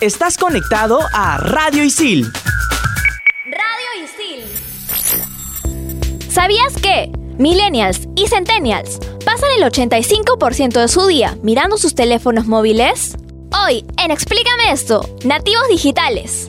Estás 0.00 0.38
conectado 0.38 1.00
a 1.12 1.38
Radio 1.38 1.82
Isil. 1.82 2.30
Radio 3.46 4.04
Isil. 4.04 4.44
¿Sabías 6.30 6.72
que 6.80 7.10
millennials 7.36 8.02
y 8.14 8.28
centennials 8.28 9.00
pasan 9.24 9.50
el 9.56 9.64
85% 9.64 10.80
de 10.80 10.86
su 10.86 11.04
día 11.08 11.36
mirando 11.42 11.78
sus 11.78 11.96
teléfonos 11.96 12.46
móviles? 12.46 13.16
Hoy, 13.64 13.84
en 13.96 14.12
Explícame 14.12 14.70
esto, 14.70 15.04
nativos 15.24 15.66
digitales. 15.68 16.48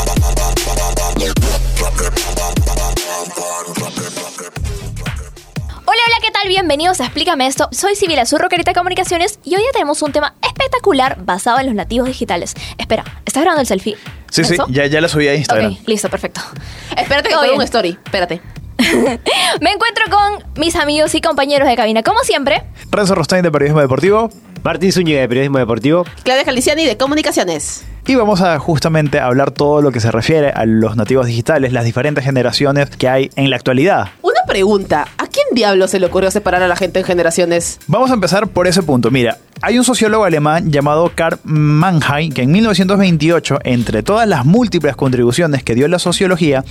Bienvenidos 6.71 7.01
a 7.01 7.03
Explícame 7.03 7.47
esto. 7.47 7.67
Soy 7.73 7.97
Sibila 7.97 8.25
Zurro, 8.25 8.47
Carita 8.47 8.73
Comunicaciones, 8.73 9.41
y 9.43 9.55
hoy 9.55 9.61
ya 9.61 9.73
tenemos 9.73 10.01
un 10.03 10.13
tema 10.13 10.35
espectacular 10.41 11.17
basado 11.21 11.59
en 11.59 11.65
los 11.65 11.75
nativos 11.75 12.07
digitales. 12.07 12.53
Espera, 12.77 13.03
¿estás 13.25 13.43
grabando 13.43 13.59
el 13.59 13.67
selfie? 13.67 13.97
Sí, 14.29 14.45
sí, 14.45 14.55
ya, 14.69 14.85
ya 14.85 15.01
la 15.01 15.09
subí 15.09 15.27
a 15.27 15.35
Instagram. 15.35 15.73
Ok, 15.73 15.79
listo, 15.89 16.07
perfecto. 16.07 16.39
Espérate 16.97 17.27
que 17.27 17.51
un 17.51 17.61
story. 17.63 17.97
Espérate. 18.05 18.39
Me 19.59 19.71
encuentro 19.71 20.05
con 20.09 20.61
mis 20.61 20.77
amigos 20.77 21.13
y 21.13 21.19
compañeros 21.19 21.67
de 21.67 21.75
cabina, 21.75 22.03
como 22.03 22.21
siempre. 22.21 22.63
Renzo 22.89 23.15
Rostain 23.15 23.43
de 23.43 23.51
Periodismo 23.51 23.81
Deportivo. 23.81 24.29
Martín 24.63 24.93
Zúñiga 24.93 25.19
de 25.19 25.27
Periodismo 25.27 25.57
Deportivo. 25.57 26.05
Claudia 26.23 26.45
Caliciani 26.45 26.85
de 26.85 26.95
Comunicaciones. 26.95 27.83
Y 28.07 28.15
vamos 28.15 28.39
a 28.39 28.57
justamente 28.59 29.19
hablar 29.19 29.51
todo 29.51 29.81
lo 29.81 29.91
que 29.91 29.99
se 29.99 30.09
refiere 30.09 30.51
a 30.51 30.65
los 30.65 30.95
nativos 30.95 31.25
digitales, 31.25 31.73
las 31.73 31.83
diferentes 31.83 32.23
generaciones 32.23 32.89
que 32.89 33.09
hay 33.09 33.29
en 33.35 33.49
la 33.49 33.57
actualidad. 33.57 34.11
Una 34.41 34.47
pregunta. 34.47 35.07
¿A 35.19 35.27
quién 35.27 35.45
diablo 35.51 35.87
se 35.87 35.99
le 35.99 36.07
ocurrió 36.07 36.31
separar 36.31 36.63
a 36.63 36.67
la 36.67 36.75
gente 36.75 36.99
en 36.99 37.05
generaciones? 37.05 37.79
Vamos 37.85 38.09
a 38.09 38.15
empezar 38.15 38.47
por 38.47 38.65
ese 38.65 38.81
punto. 38.81 39.11
Mira, 39.11 39.37
hay 39.61 39.77
un 39.77 39.83
sociólogo 39.83 40.23
alemán 40.23 40.71
llamado 40.71 41.11
Karl 41.13 41.37
Mannheim 41.43 42.33
que 42.33 42.41
en 42.41 42.51
1928, 42.51 43.59
entre 43.63 44.01
todas 44.01 44.27
las 44.27 44.43
múltiples 44.45 44.95
contribuciones 44.95 45.63
que 45.63 45.75
dio 45.75 45.87
la 45.87 45.99
sociología, 45.99 46.63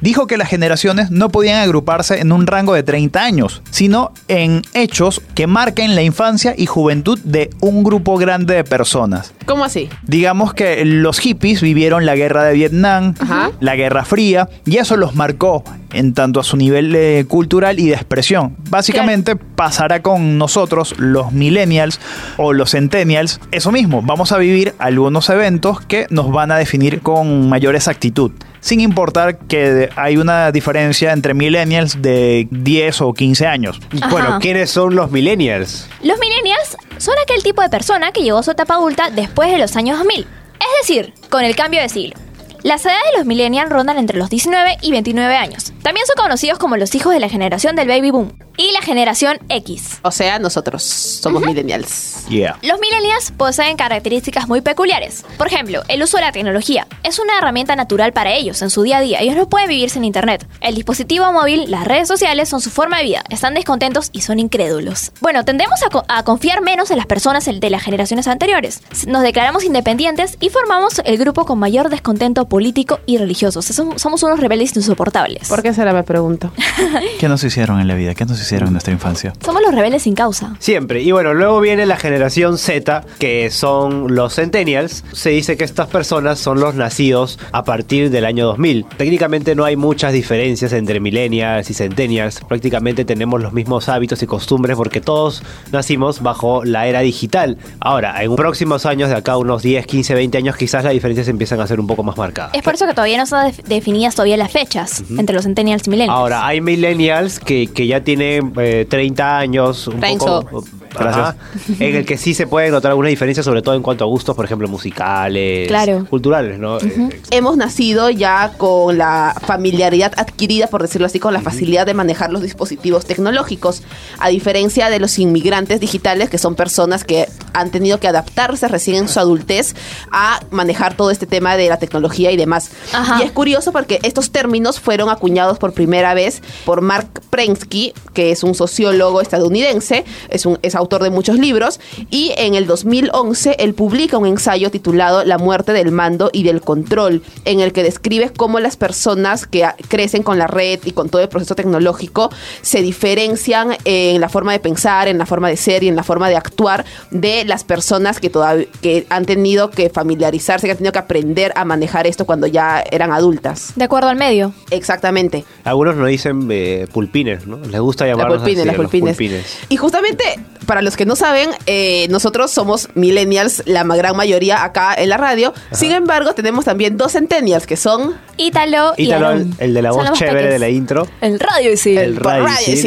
dijo 0.00 0.28
que 0.28 0.36
las 0.36 0.48
generaciones 0.48 1.10
no 1.10 1.30
podían 1.30 1.60
agruparse 1.60 2.20
en 2.20 2.30
un 2.30 2.46
rango 2.46 2.74
de 2.74 2.84
30 2.84 3.20
años, 3.20 3.60
sino 3.70 4.12
en 4.28 4.62
hechos 4.74 5.20
que 5.34 5.48
marquen 5.48 5.96
la 5.96 6.02
infancia 6.02 6.54
y 6.56 6.66
juventud 6.66 7.18
de 7.24 7.50
un 7.60 7.82
grupo 7.82 8.18
grande 8.18 8.54
de 8.54 8.62
personas. 8.62 9.32
¿Cómo 9.46 9.64
así? 9.64 9.88
Digamos 10.04 10.54
que 10.54 10.84
los 10.84 11.18
hippies 11.18 11.60
vivieron 11.60 12.06
la 12.06 12.14
guerra 12.14 12.44
de 12.44 12.54
Vietnam, 12.54 13.14
Ajá. 13.18 13.50
la 13.58 13.74
guerra 13.74 14.04
fría, 14.04 14.48
y 14.64 14.76
eso 14.76 14.96
los 14.96 15.16
marcó 15.16 15.64
en 15.96 16.14
tanto 16.14 16.40
a 16.40 16.44
su 16.44 16.56
nivel 16.56 16.94
eh, 16.94 17.24
cultural 17.26 17.78
y 17.78 17.88
de 17.88 17.94
expresión. 17.94 18.56
Básicamente 18.70 19.36
pasará 19.36 20.02
con 20.02 20.38
nosotros, 20.38 20.94
los 20.98 21.32
millennials 21.32 22.00
o 22.36 22.52
los 22.52 22.72
centennials, 22.72 23.40
eso 23.50 23.72
mismo, 23.72 24.02
vamos 24.02 24.32
a 24.32 24.38
vivir 24.38 24.74
algunos 24.78 25.28
eventos 25.30 25.80
que 25.80 26.06
nos 26.10 26.30
van 26.30 26.50
a 26.50 26.56
definir 26.56 27.00
con 27.00 27.48
mayor 27.48 27.74
exactitud. 27.74 28.32
Sin 28.60 28.80
importar 28.80 29.38
que 29.38 29.90
hay 29.96 30.16
una 30.16 30.50
diferencia 30.50 31.12
entre 31.12 31.34
millennials 31.34 32.02
de 32.02 32.48
10 32.50 33.00
o 33.02 33.12
15 33.12 33.46
años. 33.46 33.80
Ajá. 34.00 34.08
Bueno, 34.10 34.38
¿quiénes 34.40 34.70
son 34.70 34.96
los 34.96 35.10
millennials? 35.12 35.88
Los 36.02 36.18
millennials 36.18 36.76
son 36.98 37.14
aquel 37.22 37.42
tipo 37.42 37.62
de 37.62 37.68
persona 37.68 38.10
que 38.12 38.22
llegó 38.22 38.38
a 38.38 38.42
su 38.42 38.50
etapa 38.50 38.74
adulta 38.74 39.10
después 39.10 39.50
de 39.50 39.58
los 39.58 39.76
años 39.76 39.98
2000, 39.98 40.20
es 40.20 40.88
decir, 40.88 41.14
con 41.30 41.44
el 41.44 41.54
cambio 41.54 41.80
de 41.80 41.88
siglo. 41.88 42.25
Las 42.66 42.84
edades 42.84 42.98
de 43.12 43.18
los 43.18 43.26
millennials 43.28 43.70
rondan 43.70 43.96
entre 43.96 44.18
los 44.18 44.28
19 44.28 44.78
y 44.82 44.90
29 44.90 45.36
años. 45.36 45.72
También 45.84 46.04
son 46.04 46.16
conocidos 46.20 46.58
como 46.58 46.76
los 46.76 46.92
hijos 46.96 47.12
de 47.12 47.20
la 47.20 47.28
generación 47.28 47.76
del 47.76 47.86
baby 47.86 48.10
boom 48.10 48.32
y 48.56 48.72
la 48.72 48.80
generación 48.80 49.38
X. 49.48 50.00
O 50.02 50.10
sea, 50.10 50.40
nosotros 50.40 50.82
somos 50.82 51.44
millennials. 51.44 52.26
Yeah. 52.28 52.58
Los 52.62 52.80
millennials 52.80 53.30
poseen 53.30 53.76
características 53.76 54.48
muy 54.48 54.62
peculiares. 54.62 55.24
Por 55.38 55.46
ejemplo, 55.46 55.82
el 55.86 56.02
uso 56.02 56.16
de 56.16 56.24
la 56.24 56.32
tecnología 56.32 56.88
es 57.04 57.20
una 57.20 57.38
herramienta 57.38 57.76
natural 57.76 58.12
para 58.12 58.32
ellos 58.32 58.60
en 58.62 58.70
su 58.70 58.82
día 58.82 58.96
a 58.96 59.00
día. 59.00 59.20
Ellos 59.20 59.36
no 59.36 59.48
pueden 59.48 59.68
vivir 59.68 59.88
sin 59.88 60.02
internet. 60.04 60.44
El 60.60 60.74
dispositivo 60.74 61.32
móvil, 61.32 61.70
las 61.70 61.84
redes 61.84 62.08
sociales 62.08 62.48
son 62.48 62.60
su 62.60 62.70
forma 62.70 62.98
de 62.98 63.04
vida. 63.04 63.22
Están 63.30 63.54
descontentos 63.54 64.08
y 64.12 64.22
son 64.22 64.40
incrédulos. 64.40 65.12
Bueno, 65.20 65.44
tendemos 65.44 65.80
a, 65.84 65.90
co- 65.90 66.04
a 66.08 66.24
confiar 66.24 66.62
menos 66.62 66.90
en 66.90 66.96
las 66.96 67.06
personas 67.06 67.44
de 67.44 67.70
las 67.70 67.82
generaciones 67.84 68.26
anteriores. 68.26 68.80
Nos 69.06 69.22
declaramos 69.22 69.62
independientes 69.62 70.36
y 70.40 70.48
formamos 70.48 71.00
el 71.04 71.16
grupo 71.16 71.44
con 71.44 71.60
mayor 71.60 71.90
descontento 71.90 72.48
político 72.60 73.00
y 73.04 73.18
religioso. 73.18 73.58
O 73.58 73.62
sea, 73.62 73.76
som- 73.76 73.98
somos 73.98 74.22
unos 74.22 74.40
rebeldes 74.40 74.74
insoportables. 74.74 75.46
¿Por 75.46 75.62
qué 75.62 75.74
será? 75.74 75.92
Me 75.92 76.04
pregunto. 76.04 76.50
¿Qué 77.20 77.28
nos 77.28 77.44
hicieron 77.44 77.80
en 77.80 77.86
la 77.88 77.94
vida? 77.94 78.14
¿Qué 78.14 78.24
nos 78.24 78.40
hicieron 78.40 78.68
en 78.68 78.72
nuestra 78.72 78.94
infancia? 78.94 79.34
Somos 79.44 79.60
los 79.60 79.74
rebeldes 79.74 80.04
sin 80.04 80.14
causa. 80.14 80.54
Siempre. 80.58 81.02
Y 81.02 81.12
bueno, 81.12 81.34
luego 81.34 81.60
viene 81.60 81.84
la 81.84 81.98
generación 81.98 82.56
Z, 82.56 83.04
que 83.18 83.50
son 83.50 84.14
los 84.14 84.34
centennials. 84.36 85.04
Se 85.12 85.28
dice 85.30 85.58
que 85.58 85.64
estas 85.64 85.88
personas 85.88 86.38
son 86.38 86.58
los 86.60 86.74
nacidos 86.74 87.38
a 87.52 87.62
partir 87.64 88.08
del 88.08 88.24
año 88.24 88.46
2000. 88.46 88.86
Técnicamente 88.96 89.54
no 89.54 89.64
hay 89.66 89.76
muchas 89.76 90.14
diferencias 90.14 90.72
entre 90.72 90.98
millennials 90.98 91.68
y 91.68 91.74
centennials. 91.74 92.40
Prácticamente 92.48 93.04
tenemos 93.04 93.42
los 93.42 93.52
mismos 93.52 93.90
hábitos 93.90 94.22
y 94.22 94.26
costumbres 94.26 94.78
porque 94.78 95.02
todos 95.02 95.42
nacimos 95.72 96.22
bajo 96.22 96.64
la 96.64 96.86
era 96.86 97.00
digital. 97.00 97.58
Ahora, 97.80 98.22
en 98.22 98.34
próximos 98.34 98.86
años, 98.86 99.10
de 99.10 99.16
acá 99.16 99.36
unos 99.36 99.62
10, 99.62 99.86
15, 99.86 100.14
20 100.14 100.38
años, 100.38 100.56
quizás 100.56 100.84
las 100.84 100.94
diferencias 100.94 101.28
empiezan 101.28 101.60
a 101.60 101.66
ser 101.66 101.80
un 101.80 101.86
poco 101.86 102.02
más 102.02 102.16
marcadas. 102.16 102.45
Es 102.52 102.62
por 102.62 102.74
eso 102.74 102.86
que 102.86 102.92
todavía 102.94 103.16
no 103.18 103.24
están 103.24 103.46
def- 103.46 103.64
definidas 103.66 104.14
todavía 104.14 104.36
las 104.36 104.50
fechas 104.52 105.02
entre 105.18 105.34
los 105.34 105.44
centennials 105.44 105.86
y 105.86 105.90
millennials. 105.90 106.16
Ahora, 106.18 106.46
hay 106.46 106.60
millennials 106.60 107.38
que, 107.40 107.66
que 107.68 107.86
ya 107.86 108.00
tienen 108.02 108.52
eh, 108.58 108.86
30 108.88 109.38
años, 109.38 109.86
un 109.88 110.00
Renzo. 110.00 110.42
poco... 110.42 110.64
Gracias. 110.98 111.16
Ajá, 111.26 111.36
en 111.78 111.94
el 111.96 112.06
que 112.06 112.16
sí 112.16 112.32
se 112.32 112.46
puede 112.46 112.70
notar 112.70 112.90
alguna 112.90 113.10
diferencia, 113.10 113.42
sobre 113.42 113.60
todo 113.60 113.74
en 113.74 113.82
cuanto 113.82 114.04
a 114.04 114.06
gustos, 114.06 114.34
por 114.34 114.46
ejemplo, 114.46 114.66
musicales, 114.66 115.68
Claro. 115.68 116.06
culturales, 116.08 116.58
¿no? 116.58 116.78
Eh, 116.78 117.20
Hemos 117.32 117.58
nacido 117.58 118.08
ya 118.08 118.52
con 118.56 118.96
la 118.96 119.34
familiaridad 119.46 120.12
adquirida, 120.16 120.68
por 120.68 120.80
decirlo 120.80 121.06
así, 121.06 121.18
con 121.20 121.34
la 121.34 121.42
facilidad 121.42 121.84
de 121.84 121.92
manejar 121.92 122.32
los 122.32 122.40
dispositivos 122.40 123.04
tecnológicos, 123.04 123.82
a 124.18 124.28
diferencia 124.30 124.88
de 124.88 124.98
los 124.98 125.18
inmigrantes 125.18 125.80
digitales, 125.80 126.30
que 126.30 126.38
son 126.38 126.54
personas 126.54 127.04
que 127.04 127.28
han 127.56 127.70
tenido 127.70 127.98
que 127.98 128.08
adaptarse 128.08 128.68
recién 128.68 128.96
en 128.96 129.08
su 129.08 129.18
adultez 129.18 129.74
a 130.12 130.40
manejar 130.50 130.96
todo 130.96 131.10
este 131.10 131.26
tema 131.26 131.56
de 131.56 131.68
la 131.68 131.78
tecnología 131.78 132.30
y 132.30 132.36
demás. 132.36 132.70
Ajá. 132.92 133.18
Y 133.20 133.24
es 133.24 133.32
curioso 133.32 133.72
porque 133.72 133.98
estos 134.02 134.30
términos 134.30 134.78
fueron 134.78 135.08
acuñados 135.08 135.58
por 135.58 135.72
primera 135.72 136.14
vez 136.14 136.42
por 136.64 136.82
Mark 136.82 137.08
Prensky, 137.30 137.94
que 138.12 138.30
es 138.30 138.42
un 138.42 138.54
sociólogo 138.54 139.20
estadounidense, 139.20 140.04
es, 140.28 140.44
un, 140.44 140.58
es 140.62 140.74
autor 140.74 141.02
de 141.02 141.10
muchos 141.10 141.38
libros, 141.38 141.80
y 142.10 142.32
en 142.36 142.54
el 142.54 142.66
2011 142.66 143.56
él 143.58 143.74
publica 143.74 144.18
un 144.18 144.26
ensayo 144.26 144.70
titulado 144.70 145.24
La 145.24 145.38
muerte 145.38 145.72
del 145.72 145.92
mando 145.92 146.30
y 146.32 146.42
del 146.42 146.60
control, 146.60 147.22
en 147.44 147.60
el 147.60 147.72
que 147.72 147.82
describe 147.82 148.30
cómo 148.36 148.60
las 148.60 148.76
personas 148.76 149.46
que 149.46 149.66
crecen 149.88 150.22
con 150.22 150.38
la 150.38 150.46
red 150.46 150.80
y 150.84 150.92
con 150.92 151.08
todo 151.08 151.22
el 151.22 151.28
proceso 151.28 151.54
tecnológico 151.54 152.30
se 152.60 152.82
diferencian 152.82 153.76
en 153.84 154.20
la 154.20 154.28
forma 154.28 154.52
de 154.52 154.60
pensar, 154.60 155.08
en 155.08 155.18
la 155.18 155.26
forma 155.26 155.48
de 155.48 155.56
ser 155.56 155.82
y 155.82 155.88
en 155.88 155.96
la 155.96 156.02
forma 156.02 156.28
de 156.28 156.36
actuar 156.36 156.84
de 157.10 157.45
las 157.46 157.64
personas 157.64 158.20
que, 158.20 158.30
todavía, 158.30 158.66
que 158.80 159.06
han 159.10 159.24
tenido 159.24 159.70
que 159.70 159.90
familiarizarse, 159.90 160.66
que 160.66 160.72
han 160.72 160.78
tenido 160.78 160.92
que 160.92 160.98
aprender 160.98 161.52
a 161.56 161.64
manejar 161.64 162.06
esto 162.06 162.26
cuando 162.26 162.46
ya 162.46 162.82
eran 162.90 163.12
adultas. 163.12 163.72
De 163.76 163.84
acuerdo 163.84 164.08
al 164.08 164.16
medio. 164.16 164.52
Exactamente. 164.70 165.44
algunos 165.64 165.96
nos 165.96 166.08
dicen 166.08 166.48
eh, 166.50 166.86
pulpines, 166.92 167.46
¿no? 167.46 167.58
Les 167.58 167.80
gusta 167.80 168.04
Las 168.04 168.16
llamarlos 168.16 168.38
pulpines, 168.38 168.60
así, 168.60 168.66
las 168.66 168.76
los 168.76 168.90
pulpines. 168.90 169.58
Y 169.68 169.76
justamente, 169.76 170.24
para 170.66 170.82
los 170.82 170.96
que 170.96 171.06
no 171.06 171.16
saben, 171.16 171.50
eh, 171.66 172.06
nosotros 172.10 172.50
somos 172.50 172.88
millennials, 172.94 173.62
la 173.66 173.84
gran 173.84 174.16
mayoría 174.16 174.64
acá 174.64 174.94
en 174.94 175.08
la 175.08 175.16
radio. 175.16 175.52
Sin 175.72 175.92
embargo, 175.92 176.34
tenemos 176.34 176.64
también 176.64 176.96
dos 176.96 177.12
centennials 177.12 177.66
que 177.66 177.76
son 177.76 178.14
Ítalo 178.36 178.94
y 178.96 179.04
Ítalo, 179.04 179.30
el, 179.30 179.34
Aarón. 179.34 179.54
el 179.58 179.74
de 179.74 179.82
la 179.82 179.92
voz 179.92 180.12
chévere 180.12 180.36
peques. 180.36 180.52
de 180.52 180.58
la 180.58 180.68
intro. 180.68 181.06
El 181.20 181.40
radio 181.40 181.72
y 181.72 181.76
sí. 181.76 181.96
El 181.96 182.16
Radio. 182.16 182.46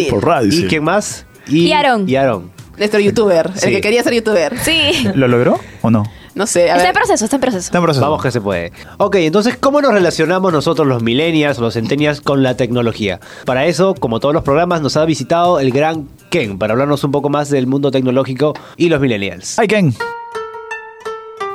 Por 0.10 0.25
radio. 0.25 0.50
¿Y 0.50 0.51
sí. 0.51 0.66
quién 0.68 0.84
más? 0.84 1.25
Y 1.48 1.72
Aarón. 1.72 2.07
Y 2.07 2.16
Aarón. 2.16 2.59
Nuestro 2.80 3.00
youtuber, 3.00 3.52
Sí. 3.56 3.68
el 3.68 3.74
que 3.76 3.81
quería 3.81 4.02
ser 4.04 4.14
youtuber. 4.14 4.58
Sí. 4.60 5.08
¿Lo 5.14 5.28
logró 5.28 5.60
o 5.81 5.92
no? 5.92 6.04
No 6.36 6.48
sé, 6.48 6.64
a 6.72 6.76
Está 6.76 6.78
ver. 6.78 6.86
en 6.88 6.94
proceso, 6.94 7.26
está 7.26 7.36
en 7.38 7.42
proceso. 7.42 7.66
Está 7.66 7.78
en 7.80 7.84
proceso. 7.84 8.06
Vamos 8.06 8.22
que 8.24 8.31
se 8.31 8.40
puede. 8.40 8.72
Ok, 8.98 9.16
entonces, 9.16 9.58
¿cómo 9.58 9.81
nos 9.81 9.92
relacionamos 9.94 10.54
nosotros 10.54 10.88
los 10.88 11.04
millennials 11.04 11.58
o 11.58 11.62
los 11.62 11.74
centennials 11.74 12.22
con 12.22 12.44
la 12.44 12.56
tecnología? 12.56 13.20
Para 13.46 13.66
eso, 13.66 13.94
como 13.96 14.20
todos 14.22 14.34
los 14.34 14.44
programas, 14.44 14.81
nos 14.81 14.96
ha 14.96 15.04
visitado 15.06 15.60
el 15.60 15.72
gran 15.72 16.08
Ken 16.30 16.58
para 16.58 16.74
hablarnos 16.74 17.04
un 17.04 17.12
poco 17.12 17.30
más 17.30 17.50
del 17.50 17.68
mundo 17.68 17.92
tecnológico 17.92 18.54
y 18.78 18.88
los 18.90 19.02
millennials. 19.02 19.60
¡Ay, 19.60 19.68
Ken! 19.68 19.94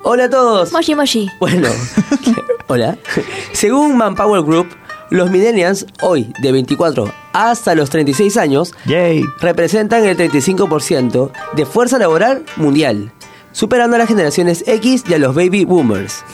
Hola 0.03 0.25
a 0.25 0.31
todos. 0.31 0.73
Moshi 0.73 0.95
Moshi. 0.95 1.31
Bueno, 1.41 1.69
hola. 2.67 2.99
Según 3.53 3.97
Manpower 3.97 4.43
Group, 4.43 4.69
los 5.11 5.31
millennials 5.31 5.87
hoy 6.03 6.31
de 6.43 6.53
24 6.53 7.11
hasta 7.35 7.75
los 7.75 7.91
36 7.91 8.39
años 8.39 8.73
Yay. 8.87 9.25
representan 9.41 10.05
el 10.07 10.17
35% 10.17 11.31
de 11.55 11.67
fuerza 11.67 11.99
laboral 11.99 12.45
mundial, 12.57 13.13
superando 13.53 13.97
a 13.97 13.99
las 13.99 14.09
generaciones 14.09 14.65
X 14.67 15.05
y 15.07 15.13
a 15.13 15.19
los 15.19 15.35
baby 15.35 15.67
boomers. 15.67 16.25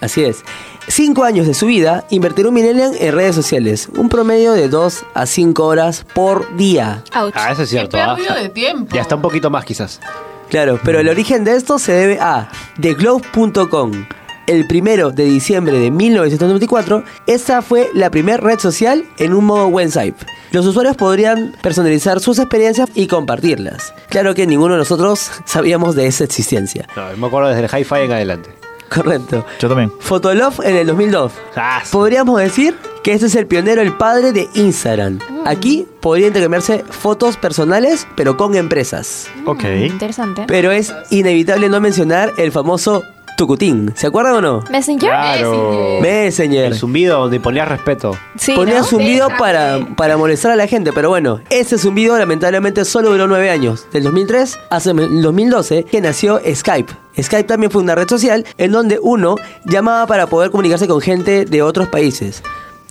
Así 0.00 0.24
es. 0.24 0.42
Cinco 0.88 1.22
años 1.22 1.46
de 1.46 1.54
su 1.54 1.66
vida 1.66 2.04
invertirá 2.10 2.48
un 2.48 2.54
millennial 2.54 2.96
en 2.98 3.14
redes 3.14 3.36
sociales, 3.36 3.88
un 3.96 4.08
promedio 4.08 4.52
de 4.52 4.68
2 4.68 5.04
a 5.14 5.26
5 5.26 5.64
horas 5.64 6.04
por 6.12 6.56
día. 6.56 7.04
Ouch. 7.14 7.32
Ah, 7.36 7.52
eso 7.52 7.62
es 7.62 7.68
cierto. 7.68 7.96
Qué 7.96 8.02
ah. 8.02 8.16
pérdida 8.16 8.34
de 8.34 8.48
tiempo. 8.48 8.92
Ya 8.94 9.02
está 9.02 9.14
un 9.14 9.22
poquito 9.22 9.48
más 9.48 9.64
quizás. 9.64 10.00
Claro, 10.48 10.80
pero 10.82 10.98
el 10.98 11.08
origen 11.08 11.44
de 11.44 11.54
esto 11.56 11.78
se 11.78 11.92
debe 11.92 12.18
a 12.20 12.50
TheGlobe.com. 12.80 14.06
El 14.46 14.66
primero 14.66 15.10
de 15.12 15.24
diciembre 15.24 15.78
de 15.78 15.90
1994, 15.90 17.04
esta 17.26 17.62
fue 17.62 17.88
la 17.94 18.10
primera 18.10 18.38
red 18.38 18.58
social 18.58 19.04
en 19.18 19.34
un 19.34 19.44
modo 19.44 19.68
website. 19.68 20.16
Los 20.50 20.66
usuarios 20.66 20.96
podrían 20.96 21.54
personalizar 21.62 22.20
sus 22.20 22.38
experiencias 22.38 22.90
y 22.94 23.06
compartirlas. 23.06 23.94
Claro 24.08 24.34
que 24.34 24.46
ninguno 24.46 24.74
de 24.74 24.78
nosotros 24.80 25.30
sabíamos 25.44 25.94
de 25.94 26.06
esa 26.06 26.24
existencia. 26.24 26.88
No, 26.96 27.16
me 27.16 27.26
acuerdo 27.26 27.50
desde 27.50 27.64
el 27.64 27.80
hi-fi 27.80 28.00
en 28.00 28.12
adelante. 28.12 28.50
Correcto. 28.92 29.46
Yo 29.58 29.68
también. 29.68 29.90
Fotolove 30.00 30.68
en 30.68 30.76
el 30.76 30.86
2002. 30.88 31.32
Ah, 31.56 31.80
sí. 31.82 31.90
Podríamos 31.92 32.38
decir 32.38 32.76
que 33.02 33.14
este 33.14 33.26
es 33.26 33.34
el 33.36 33.46
pionero, 33.46 33.80
el 33.80 33.96
padre 33.96 34.32
de 34.32 34.48
Instagram. 34.54 35.18
Aquí 35.46 35.86
podrían 36.00 36.28
intercambiarse 36.28 36.84
fotos 36.90 37.36
personales, 37.36 38.06
pero 38.16 38.36
con 38.36 38.54
empresas. 38.54 39.28
Ok. 39.46 39.64
Interesante. 39.64 40.44
Pero 40.46 40.70
es 40.72 40.92
inevitable 41.10 41.70
no 41.70 41.80
mencionar 41.80 42.32
el 42.36 42.52
famoso 42.52 43.02
Tucutín. 43.36 43.92
¿Se 43.96 44.06
acuerdan 44.06 44.34
o 44.34 44.40
no? 44.40 44.64
Messenger. 44.70 45.08
Claro. 45.10 45.98
Messenger. 46.00 46.66
El 46.66 46.74
zumbido 46.74 47.20
donde 47.20 47.40
ponía 47.40 47.64
respeto. 47.64 48.16
Sí, 48.36 48.52
Ponía 48.52 48.78
¿no? 48.78 48.84
zumbido 48.84 49.28
Sí, 49.28 49.34
para, 49.38 49.80
para 49.96 50.16
molestar 50.16 50.52
a 50.52 50.56
la 50.56 50.66
gente, 50.66 50.92
pero 50.92 51.08
bueno, 51.08 51.40
ese 51.50 51.78
zumbido 51.78 52.18
lamentablemente 52.18 52.84
solo 52.84 53.10
duró 53.10 53.26
nueve 53.26 53.50
años, 53.50 53.86
del 53.92 54.04
2003 54.04 54.58
hasta 54.70 54.90
el 54.90 55.22
2012, 55.22 55.84
que 55.84 56.00
nació 56.00 56.40
Skype. 56.54 56.92
Skype 57.20 57.44
también 57.44 57.70
fue 57.70 57.82
una 57.82 57.94
red 57.94 58.08
social 58.08 58.44
en 58.58 58.72
donde 58.72 58.98
uno 59.02 59.36
llamaba 59.64 60.06
para 60.06 60.26
poder 60.26 60.50
comunicarse 60.50 60.86
con 60.88 61.00
gente 61.00 61.44
de 61.44 61.62
otros 61.62 61.88
países. 61.88 62.42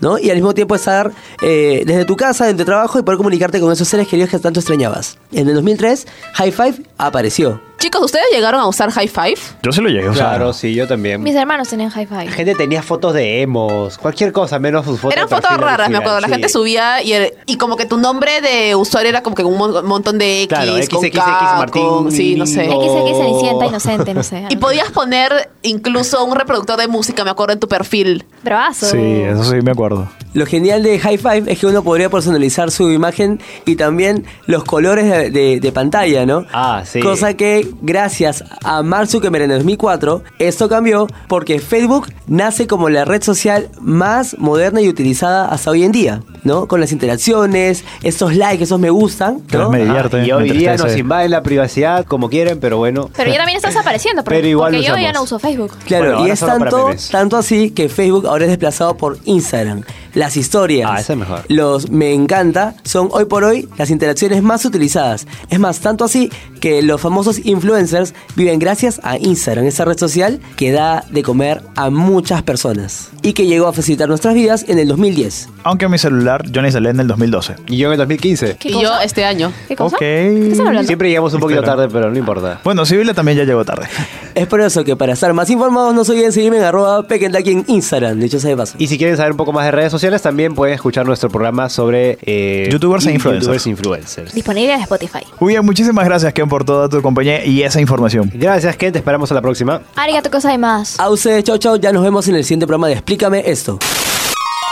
¿No? 0.02 0.18
Y 0.18 0.32
al 0.32 0.38
mismo 0.38 0.56
tiempo 0.56 0.74
estar 0.74 1.12
eh, 1.44 1.84
desde 1.86 2.06
tu 2.06 2.16
casa, 2.16 2.50
en 2.50 2.58
tu 2.58 2.66
trabajo 2.66 2.98
y 2.98 3.04
poder 3.04 3.18
comunicarte 3.18 3.60
con 3.60 3.72
esos 3.72 3.88
seres 3.88 4.08
queridos 4.08 4.32
que 4.32 4.40
tanto 4.40 4.60
extrañabas. 4.60 5.20
En 5.32 5.48
el 5.48 5.54
2003, 5.54 6.08
High 6.34 6.52
Five 6.52 6.76
apareció. 6.98 7.62
Chicos, 7.82 8.00
¿ustedes 8.04 8.26
llegaron 8.32 8.62
a 8.62 8.68
usar 8.68 8.92
High 8.92 9.08
Five? 9.08 9.38
Yo 9.64 9.72
se 9.72 9.82
lo 9.82 9.90
llegué 9.90 10.08
a 10.08 10.12
usar. 10.12 10.30
Claro, 10.30 10.54
sí, 10.54 10.76
yo 10.76 10.88
también. 10.88 11.22
Mis 11.24 11.34
hermanos 11.36 11.68
tenían 11.68 11.90
hi-fi. 11.92 12.26
La 12.26 12.32
gente 12.32 12.54
tenía 12.54 12.84
fotos 12.84 13.14
de 13.16 13.42
emos, 13.42 13.98
cualquier 13.98 14.32
cosa, 14.32 14.60
menos 14.60 14.86
sus 14.86 15.00
fotos. 15.00 15.18
Eran 15.18 15.28
de 15.28 15.36
fotos 15.36 15.50
perfil 15.50 15.66
raras, 15.66 15.90
me 15.90 15.98
original, 15.98 16.02
acuerdo. 16.02 16.20
La 16.22 16.28
sí. 16.28 16.34
gente 16.34 16.50
subía 16.50 17.02
y, 17.02 17.14
el- 17.14 17.34
y 17.48 17.58
como 17.58 17.78
que 17.78 17.86
tu 17.88 17.98
nombre 17.98 18.40
de 18.42 18.76
usuario 18.76 19.10
era 19.10 19.24
como 19.24 19.36
que 19.36 19.44
un 19.44 19.58
mon- 19.58 19.84
montón 19.86 20.20
de 20.20 20.44
X, 20.44 20.48
Claro, 20.50 20.74
con 20.74 21.02
XXX 21.02 21.20
K, 21.20 21.56
Martín, 21.58 21.82
con- 21.88 22.12
sí, 22.12 22.36
no 22.36 22.46
sé. 22.46 22.68
Niño. 22.68 22.82
XX 22.82 23.18
Cenicienta 23.18 23.66
inocente, 23.66 24.14
no 24.14 24.22
sé. 24.24 24.46
Y 24.50 24.58
podías 24.58 24.92
poner 24.92 25.50
incluso 25.64 26.24
un 26.24 26.36
reproductor 26.36 26.78
de 26.78 26.88
música, 26.88 27.24
me 27.24 27.32
acuerdo, 27.32 27.54
en 27.54 27.60
tu 27.60 27.68
perfil. 27.68 28.26
Bravazo. 28.44 28.86
Sí, 28.92 28.98
eso 28.98 29.44
sí 29.44 29.56
me 29.64 29.72
acuerdo. 29.72 30.08
Lo 30.34 30.46
genial 30.46 30.82
de 30.84 30.98
High 31.00 31.18
Five 31.18 31.44
es 31.52 31.60
que 31.60 31.68
uno 31.68 31.84
podría 31.84 32.10
personalizar 32.10 32.72
su 32.72 32.90
imagen 32.92 33.40
y 33.66 33.76
también 33.76 34.26
los 34.48 34.64
colores 34.64 35.06
de, 35.10 35.30
de- 35.30 35.60
de 35.60 35.72
pantalla, 35.72 36.26
¿no? 36.26 36.46
Ah, 36.54 36.84
sí. 36.86 37.00
Cosa 37.02 37.34
que 37.36 37.68
gracias 37.82 38.44
a 38.64 38.82
Mark 38.84 39.08
Zuckerberg 39.08 39.44
en 39.44 39.52
el 39.52 39.58
2004, 39.58 40.24
esto 40.40 40.70
cambió 40.70 41.08
porque 41.28 41.60
Facebook 41.60 42.08
nace 42.28 42.66
como 42.68 42.90
la 42.90 43.04
red 43.06 43.22
social 43.24 43.70
más 43.82 44.38
moderna 44.40 44.82
y 44.82 44.88
utilizada 44.88 45.48
hasta 45.50 45.72
hoy 45.72 45.84
en 45.84 45.92
día, 45.92 46.22
¿no? 46.44 46.68
Con 46.68 46.80
las 46.80 46.92
interacciones, 46.92 47.84
esos 48.04 48.36
likes, 48.36 48.64
esos 48.64 48.80
me 48.80 48.90
gustan, 48.90 49.42
¿no? 49.52 49.70
me. 49.70 49.84
Ah, 49.84 50.10
y 50.26 50.32
hoy 50.32 50.50
me 50.50 50.56
día 50.58 50.76
nos 50.78 50.96
invaden 50.98 51.32
la 51.32 51.44
privacidad 51.44 52.06
como 52.06 52.30
quieren, 52.30 52.60
pero 52.60 52.78
bueno. 52.78 53.10
Pero 53.16 53.30
ya 53.32 53.38
también 53.38 53.58
estás 53.58 53.76
apareciendo. 53.76 54.24
Porque, 54.24 54.38
Pero 54.38 54.48
igual 54.48 54.72
porque 54.74 54.88
lo 54.90 54.96
yo 54.96 55.02
ya 55.02 55.12
no 55.12 55.24
uso 55.24 55.40
Facebook. 55.40 55.72
Claro, 55.86 56.06
Bueno, 56.14 56.28
y 56.28 56.32
es 56.32 56.40
tanto, 56.40 56.90
tanto 57.12 57.38
así 57.38 57.72
que 57.72 57.90
Facebook 57.90 58.28
ahora 58.28 58.46
es 58.46 58.50
desplazado 58.50 58.96
por 58.98 59.18
Instagram. 59.26 59.84
Las 60.14 60.38
historias, 60.38 60.90
Ah, 60.92 61.00
esa 61.00 61.14
es 61.14 61.20
mejor. 61.20 61.42
los 61.48 61.90
me 61.90 62.14
encanta, 62.14 62.76
son 62.84 63.10
hoy 63.12 63.26
por 63.26 63.44
hoy 63.44 63.68
las 63.78 63.90
interacciones 63.90 64.44
más 64.44 64.66
utilizadas. 64.66 65.28
Es 65.50 65.60
más, 65.60 65.80
tanto 65.80 66.04
así 66.04 66.30
que 66.60 66.82
los 66.82 67.00
famosos 67.02 67.40
influencers 67.46 68.14
viven 68.36 68.60
gracias 68.60 69.00
a 69.04 69.18
Instagram, 69.18 69.66
esa 69.66 69.86
red 69.86 69.98
social 69.98 70.40
que 70.56 70.72
da 70.72 71.04
de 71.10 71.24
comer 71.24 71.62
a 71.76 71.90
muchas 71.90 72.44
personas 72.44 73.10
y 73.22 73.34
que 73.34 73.46
llegó 73.48 73.68
a 73.68 73.74
facilitar 73.74 74.08
nuestras 74.10 74.34
vidas 74.34 74.66
en 74.68 74.80
el 74.80 74.88
2010. 74.88 75.50
Aunque 75.64 75.88
mi 75.88 75.98
celular 75.98 76.44
yo 76.50 76.62
lo 76.62 76.68
instalé 76.68 76.90
en 76.90 77.00
el 77.00 77.08
2012. 77.08 77.56
Y 77.68 77.78
yo 77.78 77.88
en 77.88 77.94
el 77.94 77.98
2015. 78.00 78.58
¿Qué 78.58 78.70
y 78.70 78.82
yo 78.82 78.92
este 79.04 79.26
año. 79.26 79.52
¿Qué 79.68 79.76
cosa? 79.76 79.96
Ok. 79.96 80.00
¿Qué 80.00 80.56
hablando? 80.60 80.84
Siempre 80.84 81.10
llegamos 81.10 81.34
un 81.34 81.40
poquito 81.40 81.62
tarde, 81.64 81.88
pero 81.90 82.12
no 82.12 82.18
importa. 82.18 82.60
Bueno, 82.64 82.86
Civil 82.86 83.12
también 83.14 83.38
ya 83.38 83.44
llegó 83.44 83.64
tarde. 83.66 83.88
Es 84.36 84.48
por 84.48 84.62
eso 84.62 84.84
que 84.84 84.96
para 84.96 85.14
estar 85.14 85.34
más 85.34 85.50
informados 85.50 85.94
no 85.94 86.04
se 86.06 86.12
olviden 86.14 86.32
seguirme 86.32 86.58
en 86.58 86.64
arroba 86.64 87.06
en 87.10 87.66
Instagram, 87.68 88.20
dicho 88.20 88.40
sea 88.40 88.50
de 88.50 88.58
paso. 88.58 88.76
Y 88.78 88.88
si 88.88 88.98
quieren 88.98 89.18
saber 89.18 89.32
un 89.32 89.38
poco 89.38 89.52
más 89.52 89.66
de 89.66 89.72
redes 89.72 89.92
sociales, 89.92 90.01
también 90.22 90.56
pueden 90.56 90.76
escuchar 90.76 91.06
nuestro 91.06 91.30
programa 91.30 91.70
sobre 91.70 92.18
eh, 92.24 92.68
Youtubers 92.72 93.06
e 93.06 93.14
influencers. 93.14 93.46
youtubers 93.46 93.68
e 93.68 93.70
influencers. 93.70 94.34
Disponible 94.34 94.74
en 94.74 94.82
Spotify. 94.82 95.20
Muy 95.40 95.54
bien, 95.54 95.66
muchísimas 95.66 96.06
gracias, 96.06 96.34
Ken, 96.34 96.50
por 96.50 96.64
toda 96.66 96.90
tu 96.90 97.02
compañía 97.02 97.46
y 97.46 97.62
esa 97.64 97.80
información. 97.80 98.32
Gracias, 98.34 98.76
Ken. 98.78 98.92
Te 98.92 99.00
esperamos 99.00 99.32
a 99.32 99.36
la 99.36 99.42
próxima. 99.42 99.82
Arigato 99.96 100.32
cosa 100.32 100.58
más. 100.58 101.00
A 101.00 101.10
ustedes, 101.10 101.44
chau 101.44 101.58
chau, 101.58 101.78
ya 101.78 101.92
nos 101.92 102.04
vemos 102.04 102.28
en 102.28 102.36
el 102.36 102.44
siguiente 102.44 102.66
programa 102.68 102.88
de 102.88 102.94
Explícame 102.94 103.44
esto. 103.46 103.80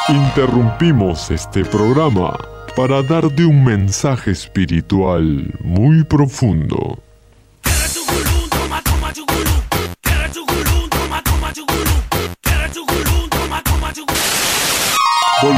Interrumpimos 0.10 1.30
este 1.32 1.64
programa 1.66 2.36
para 2.76 3.02
darte 3.04 3.46
un 3.46 3.64
mensaje 3.64 4.32
espiritual 4.32 5.54
muy 5.62 6.04
profundo. 6.04 6.98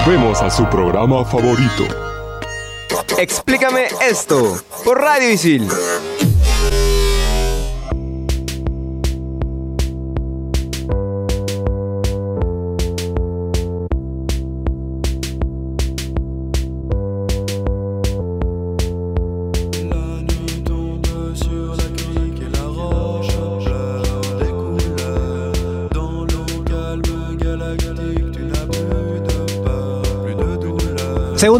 Volvemos 0.03 0.41
a 0.41 0.49
su 0.49 0.67
programa 0.67 1.23
favorito. 1.23 1.85
Explícame 3.19 3.87
esto 4.01 4.57
por 4.83 4.99
Radio 4.99 5.29
Isil. 5.29 5.67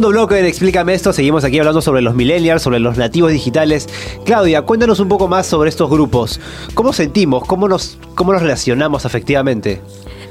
Segundo 0.02 0.18
bloque 0.18 0.42
de 0.42 0.48
Explícame 0.48 0.96
esto. 0.96 1.14
Seguimos 1.14 1.44
aquí 1.44 1.60
hablando 1.60 1.80
sobre 1.80 2.02
los 2.02 2.16
millennials, 2.16 2.64
sobre 2.64 2.80
los 2.80 2.98
nativos 2.98 3.32
digitales. 3.32 3.88
Claudia, 4.26 4.64
cuéntanos 4.64 5.00
un 5.00 5.08
poco 5.08 5.28
más 5.28 5.46
sobre 5.46 5.70
estos 5.70 5.92
grupos. 5.92 6.40
¿Cómo 6.74 6.92
sentimos? 6.92 7.46
¿Cómo 7.46 7.68
nos, 7.68 8.00
cómo 8.16 8.34
nos 8.34 8.42
relacionamos 8.42 9.06
afectivamente? 9.06 9.80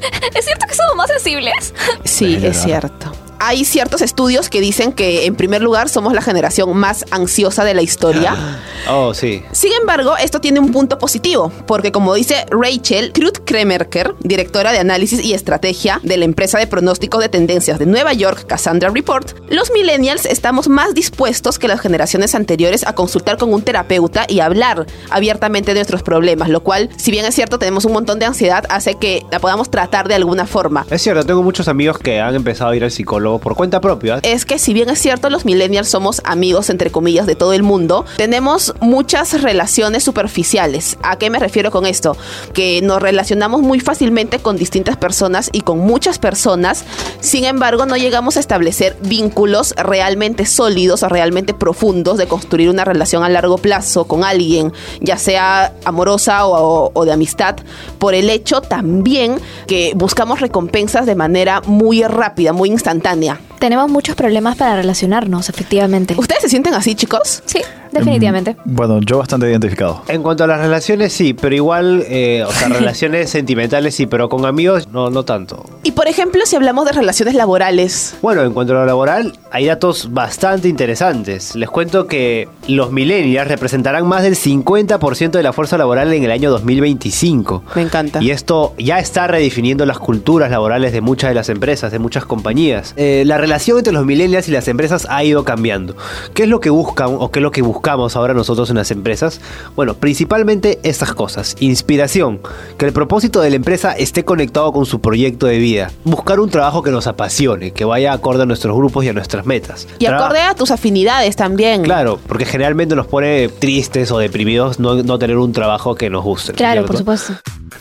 ¿Es 0.34 0.44
cierto 0.44 0.66
que 0.66 0.74
somos 0.74 0.96
más 0.96 1.08
sensibles? 1.08 1.72
Sí, 2.02 2.40
Es 2.42 2.60
cierto. 2.64 3.12
Hay 3.42 3.64
ciertos 3.64 4.02
estudios 4.02 4.50
que 4.50 4.60
dicen 4.60 4.92
que, 4.92 5.24
en 5.24 5.34
primer 5.34 5.62
lugar, 5.62 5.88
somos 5.88 6.12
la 6.12 6.20
generación 6.20 6.76
más 6.76 7.06
ansiosa 7.10 7.64
de 7.64 7.72
la 7.72 7.80
historia. 7.80 8.36
Oh, 8.88 9.12
sí. 9.12 9.44
Sin 9.52 9.74
embargo, 9.74 10.16
esto 10.16 10.40
tiene 10.40 10.58
un 10.58 10.72
punto 10.72 10.98
positivo, 10.98 11.52
porque 11.66 11.92
como 11.92 12.14
dice 12.14 12.46
Rachel 12.50 13.12
Krut-Kremerker, 13.12 14.14
directora 14.20 14.72
de 14.72 14.78
análisis 14.78 15.22
y 15.22 15.34
estrategia 15.34 16.00
de 16.02 16.16
la 16.16 16.24
empresa 16.24 16.58
de 16.58 16.66
pronósticos 16.66 17.20
de 17.20 17.28
tendencias 17.28 17.78
de 17.78 17.84
Nueva 17.84 18.14
York, 18.14 18.46
Cassandra 18.46 18.88
Report, 18.88 19.36
los 19.50 19.70
millennials 19.70 20.24
estamos 20.24 20.68
más 20.68 20.94
dispuestos 20.94 21.58
que 21.58 21.68
las 21.68 21.78
generaciones 21.78 22.34
anteriores 22.34 22.86
a 22.86 22.94
consultar 22.94 23.36
con 23.36 23.52
un 23.52 23.60
terapeuta 23.60 24.24
y 24.26 24.40
hablar 24.40 24.86
abiertamente 25.10 25.72
de 25.74 25.80
nuestros 25.80 26.02
problemas, 26.02 26.48
lo 26.48 26.62
cual, 26.62 26.88
si 26.96 27.10
bien 27.10 27.26
es 27.26 27.34
cierto, 27.34 27.58
tenemos 27.58 27.84
un 27.84 27.92
montón 27.92 28.18
de 28.18 28.24
ansiedad, 28.24 28.64
hace 28.70 28.94
que 28.94 29.26
la 29.30 29.40
podamos 29.40 29.70
tratar 29.70 30.08
de 30.08 30.14
alguna 30.14 30.46
forma. 30.46 30.86
Es 30.90 31.02
cierto, 31.02 31.22
tengo 31.22 31.42
muchos 31.42 31.68
amigos 31.68 31.98
que 31.98 32.18
han 32.18 32.34
empezado 32.34 32.70
a 32.70 32.76
ir 32.76 32.82
al 32.82 32.90
psicólogo 32.90 33.29
por 33.38 33.54
cuenta 33.54 33.80
propia. 33.80 34.18
es 34.22 34.44
que 34.44 34.58
si 34.58 34.72
bien 34.74 34.90
es 34.90 34.98
cierto 34.98 35.30
los 35.30 35.44
millennials 35.44 35.88
somos 35.88 36.20
amigos 36.24 36.70
entre 36.70 36.90
comillas 36.90 37.26
de 37.26 37.34
todo 37.36 37.52
el 37.52 37.62
mundo, 37.62 38.04
tenemos 38.16 38.74
muchas 38.80 39.40
relaciones 39.42 40.02
superficiales. 40.04 40.96
¿A 41.02 41.16
qué 41.16 41.30
me 41.30 41.38
refiero 41.38 41.70
con 41.70 41.86
esto? 41.86 42.16
Que 42.52 42.80
nos 42.82 43.00
relacionamos 43.02 43.60
muy 43.62 43.80
fácilmente 43.80 44.38
con 44.38 44.56
distintas 44.56 44.96
personas 44.96 45.50
y 45.52 45.60
con 45.62 45.78
muchas 45.78 46.18
personas, 46.18 46.84
sin 47.20 47.44
embargo 47.44 47.86
no 47.86 47.96
llegamos 47.96 48.36
a 48.36 48.40
establecer 48.40 48.96
vínculos 49.02 49.74
realmente 49.76 50.46
sólidos 50.46 51.02
o 51.02 51.08
realmente 51.08 51.54
profundos 51.54 52.18
de 52.18 52.26
construir 52.26 52.68
una 52.70 52.84
relación 52.84 53.22
a 53.22 53.28
largo 53.28 53.58
plazo 53.58 54.04
con 54.06 54.24
alguien, 54.24 54.72
ya 55.00 55.18
sea 55.18 55.72
amorosa 55.84 56.46
o, 56.46 56.90
o- 56.94 57.04
de 57.04 57.12
amistad, 57.12 57.56
por 57.98 58.14
el 58.14 58.30
hecho 58.30 58.60
también 58.60 59.40
que 59.66 59.92
buscamos 59.94 60.40
recompensas 60.40 61.06
de 61.06 61.14
manera 61.14 61.60
muy 61.66 62.02
rápida, 62.04 62.52
muy 62.52 62.70
instantánea. 62.70 63.19
Tenemos 63.58 63.90
muchos 63.90 64.16
problemas 64.16 64.56
para 64.56 64.76
relacionarnos, 64.76 65.48
efectivamente. 65.48 66.14
¿Ustedes 66.16 66.42
se 66.42 66.48
sienten 66.48 66.74
así, 66.74 66.94
chicos? 66.94 67.42
Sí, 67.44 67.60
definitivamente. 67.92 68.56
Bueno, 68.64 69.00
yo 69.00 69.18
bastante 69.18 69.48
identificado. 69.48 70.02
En 70.08 70.22
cuanto 70.22 70.44
a 70.44 70.46
las 70.46 70.60
relaciones, 70.60 71.12
sí, 71.12 71.34
pero 71.34 71.54
igual, 71.54 72.04
eh, 72.08 72.44
o 72.46 72.52
sea, 72.52 72.68
relaciones 72.80 73.30
sentimentales 73.30 73.94
sí, 73.94 74.06
pero 74.06 74.28
con 74.28 74.46
amigos 74.46 74.88
no, 74.88 75.10
no 75.10 75.24
tanto. 75.24 75.64
Y 75.82 75.92
por 75.92 76.08
ejemplo, 76.08 76.44
si 76.46 76.56
hablamos 76.56 76.84
de 76.86 76.92
relaciones 76.92 77.34
laborales. 77.34 78.16
Bueno, 78.22 78.42
en 78.42 78.52
cuanto 78.52 78.72
a 78.72 78.80
lo 78.80 78.86
laboral, 78.86 79.38
hay 79.50 79.66
datos 79.66 80.12
bastante 80.12 80.68
interesantes. 80.68 81.54
Les 81.56 81.68
cuento 81.68 82.06
que 82.06 82.48
los 82.68 82.92
millennials 82.92 83.48
representarán 83.48 84.06
más 84.06 84.22
del 84.22 84.36
50% 84.36 85.30
de 85.30 85.42
la 85.42 85.52
fuerza 85.52 85.78
laboral 85.78 86.12
en 86.12 86.24
el 86.24 86.30
año 86.30 86.50
2025. 86.50 87.64
Me 87.74 87.82
encanta. 87.82 88.22
Y 88.22 88.30
esto 88.30 88.74
ya 88.78 88.98
está 88.98 89.26
redefiniendo 89.26 89.86
las 89.86 89.98
culturas 89.98 90.50
laborales 90.50 90.92
de 90.92 91.00
muchas 91.00 91.30
de 91.30 91.34
las 91.34 91.48
empresas, 91.48 91.92
de 91.92 91.98
muchas 91.98 92.24
compañías. 92.24 92.94
Eh, 92.96 93.24
la 93.26 93.38
relación 93.38 93.78
entre 93.78 93.92
los 93.92 94.04
millennials 94.04 94.48
y 94.48 94.52
las 94.52 94.68
empresas 94.68 95.06
ha 95.10 95.22
ido 95.24 95.44
cambiando. 95.44 95.96
¿Qué 96.34 96.44
es 96.44 96.48
lo 96.48 96.60
que 96.60 96.70
buscan 96.70 97.16
o 97.18 97.30
qué 97.30 97.38
es 97.38 97.42
lo 97.42 97.50
que 97.50 97.62
buscamos 97.80 98.14
ahora 98.14 98.34
nosotros 98.34 98.68
en 98.68 98.76
las 98.76 98.90
empresas? 98.90 99.40
Bueno, 99.74 99.94
principalmente 99.94 100.78
estas 100.82 101.14
cosas. 101.14 101.56
Inspiración, 101.60 102.40
que 102.76 102.84
el 102.84 102.92
propósito 102.92 103.40
de 103.40 103.48
la 103.48 103.56
empresa 103.56 103.92
esté 103.92 104.22
conectado 104.22 104.70
con 104.70 104.84
su 104.84 105.00
proyecto 105.00 105.46
de 105.46 105.56
vida. 105.56 105.90
Buscar 106.04 106.40
un 106.40 106.50
trabajo 106.50 106.82
que 106.82 106.90
nos 106.90 107.06
apasione, 107.06 107.70
que 107.70 107.86
vaya 107.86 108.12
acorde 108.12 108.42
a 108.42 108.46
nuestros 108.46 108.76
grupos 108.76 109.02
y 109.06 109.08
a 109.08 109.14
nuestras 109.14 109.46
metas. 109.46 109.88
Y 109.98 110.04
acorde 110.04 110.40
a 110.42 110.54
tus 110.54 110.70
afinidades 110.70 111.36
también. 111.36 111.82
Claro, 111.82 112.18
porque 112.28 112.44
generalmente 112.44 112.94
nos 112.94 113.06
pone 113.06 113.48
tristes 113.48 114.12
o 114.12 114.18
deprimidos 114.18 114.78
no, 114.78 115.02
no 115.02 115.18
tener 115.18 115.38
un 115.38 115.54
trabajo 115.54 115.94
que 115.94 116.10
nos 116.10 116.22
guste. 116.22 116.52
¿no 116.52 116.56
es 116.56 116.58
Claro, 116.58 116.72
cierto? 116.82 116.86
por 116.88 116.98
supuesto. 116.98 117.32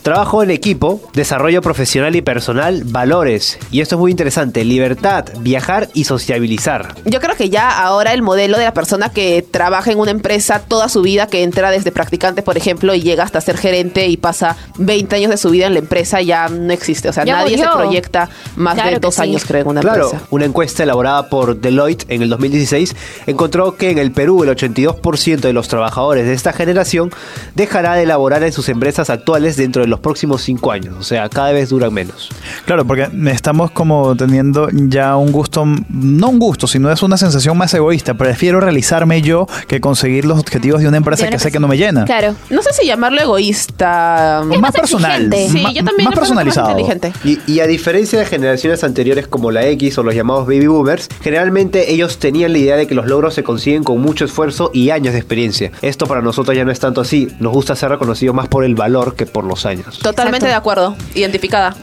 Trabajo 0.02 0.44
en 0.44 0.52
equipo, 0.52 1.02
desarrollo 1.14 1.62
profesional 1.62 2.16
y 2.16 2.22
personal, 2.22 2.84
valores. 2.86 3.58
Y 3.72 3.82
esto 3.82 3.96
es 3.96 4.00
muy 4.00 4.12
interesante, 4.12 4.64
libertad, 4.64 5.26
viajar 5.40 5.90
y 5.94 6.06
sociabilizar. 6.06 6.96
Yo 7.06 7.20
creo 7.20 7.36
que 7.36 7.50
ya 7.50 7.70
ahora 7.84 8.14
el 8.14 8.22
modelo 8.22 8.58
de 8.58 8.64
la 8.64 8.74
persona 8.74 9.10
que 9.10 9.46
trabaja 9.50 9.92
en 9.92 10.00
una 10.00 10.12
empresa 10.12 10.60
toda 10.68 10.90
su 10.90 11.02
vida, 11.02 11.28
que 11.28 11.44
entra 11.44 11.70
desde 11.72 11.92
practicante, 11.92 12.42
por 12.44 12.56
ejemplo, 12.58 12.94
y 12.96 13.02
llega 13.02 13.24
hasta 13.24 13.42
ser 13.42 13.58
gerente 13.58 14.08
y 14.08 14.18
pasa 14.18 14.56
20 14.78 15.16
años 15.16 15.32
de 15.32 15.38
su 15.38 15.50
vida 15.50 15.68
en 15.68 15.74
la 15.74 15.80
empresa, 15.80 16.22
ya 16.22 16.48
no 16.50 16.72
existe. 16.72 17.10
O 17.10 17.14
sea, 17.14 17.26
Ya 17.26 17.36
nadie 17.38 17.58
murió. 17.58 17.72
se 17.72 17.78
proyecta 17.78 18.30
más 18.56 18.76
Claro 18.76 18.90
de 18.92 19.00
dos 19.00 19.16
sí. 19.16 19.22
años, 19.22 19.44
creo, 19.46 19.62
en 19.64 19.68
una 19.68 19.82
Claro, 19.82 20.06
empresa. 20.06 20.26
una 20.30 20.46
encuesta 20.46 20.84
elaborada 20.84 21.30
por 21.30 21.60
Deloitte 21.60 22.06
en 22.10 22.22
el 22.22 22.30
2016 22.30 22.96
encontró 23.28 23.76
que 23.76 23.90
en 23.92 23.98
el 23.98 24.12
Perú 24.12 24.44
el 24.44 24.50
82% 24.50 25.40
de 25.42 25.54
los 25.54 25.68
trabajadores 25.68 26.26
de 26.26 26.34
esta 26.34 26.54
generación 26.54 27.12
dejará 27.56 27.96
de 27.96 28.06
laborar 28.06 28.44
en 28.44 28.52
sus 28.54 28.70
empresas 28.70 29.10
actuales 29.10 29.58
dentro 29.58 29.79
de 29.84 29.88
los 29.88 30.00
próximos 30.00 30.42
5 30.42 30.72
años. 30.72 30.96
O 31.00 31.04
sea, 31.04 31.30
cada 31.30 31.52
vez 31.52 31.70
duran 31.70 31.94
menos. 31.94 32.30
Claro, 32.66 32.86
porque 32.86 33.10
estamos 33.28 33.72
como 33.72 34.16
teniendo 34.16 34.70
ya 34.72 35.16
un 35.18 35.32
gusto, 35.32 35.66
no 35.90 36.30
un 36.30 36.40
gusto, 36.40 36.68
sino 36.68 36.92
es 36.92 37.02
una 37.04 37.18
sensación 37.18 37.58
más 37.58 37.74
egoísta. 37.74 38.14
Prefiero 38.14 38.60
realizarme 38.60 39.22
yo 39.22 39.48
que 39.68 39.80
conseguir 39.82 40.26
los 40.26 40.40
objetivos 40.40 40.82
de 40.82 40.88
una 40.88 40.98
empresa 40.98 41.28
que 41.30 41.40
sé 41.40 41.52
que 41.52 41.60
no 41.60 41.68
me 41.68 41.78
llena. 41.78 42.06
Claro. 42.06 42.36
No 42.50 42.62
sé 42.62 42.74
si 42.74 42.86
llamarlo 42.88 43.22
egoísta. 43.22 44.40
Es 44.42 44.48
más 44.48 44.60
más 44.62 44.72
personal. 44.72 45.34
exigente. 45.34 45.50
Sí, 45.50 45.64
ma- 45.64 45.72
yo 45.72 45.84
también 45.84 46.06
más 46.10 46.16
personalizado. 46.20 46.78
Y, 47.24 47.40
y 47.48 47.60
a 47.60 47.68
diferencia 47.68 48.20
de 48.20 48.26
generaciones 48.26 48.84
anteriores 48.84 49.28
como 49.28 49.52
la 49.52 49.66
X 49.68 49.98
o 49.98 50.04
los 50.04 50.16
llamados 50.16 50.46
baby 50.46 50.68
boomers, 50.68 51.10
generalmente 51.22 51.92
ellos 51.92 52.20
tenían 52.20 52.52
la 52.54 52.58
idea 52.60 52.76
de 52.76 52.88
que 52.88 52.96
los 52.96 53.08
logros 53.08 53.34
se 53.34 53.44
consiguen 53.44 53.84
con 53.84 54.00
mucho 54.02 54.26
esfuerzo 54.26 54.72
y 54.74 54.90
años 54.92 55.14
de 55.14 55.20
experiencia. 55.20 55.72
Esto 55.82 56.06
para 56.08 56.22
nosotros 56.22 56.56
ya 56.56 56.66
no 56.66 56.72
es 56.72 56.80
tanto 56.80 57.02
así. 57.02 57.30
Nos 57.40 57.54
gusta 57.54 57.76
ser 57.76 57.90
reconocidos 57.90 58.36
más 58.36 58.48
por 58.48 58.64
el 58.64 58.76
valor 58.76 59.16
que 59.16 59.26
por 59.26 59.44
los 59.44 59.66
años. 59.70 60.00
Totalmente 60.00 60.46
Exacto. 60.46 60.48
de 60.48 60.54
acuerdo. 60.56 60.96
Identificada. 61.16 61.76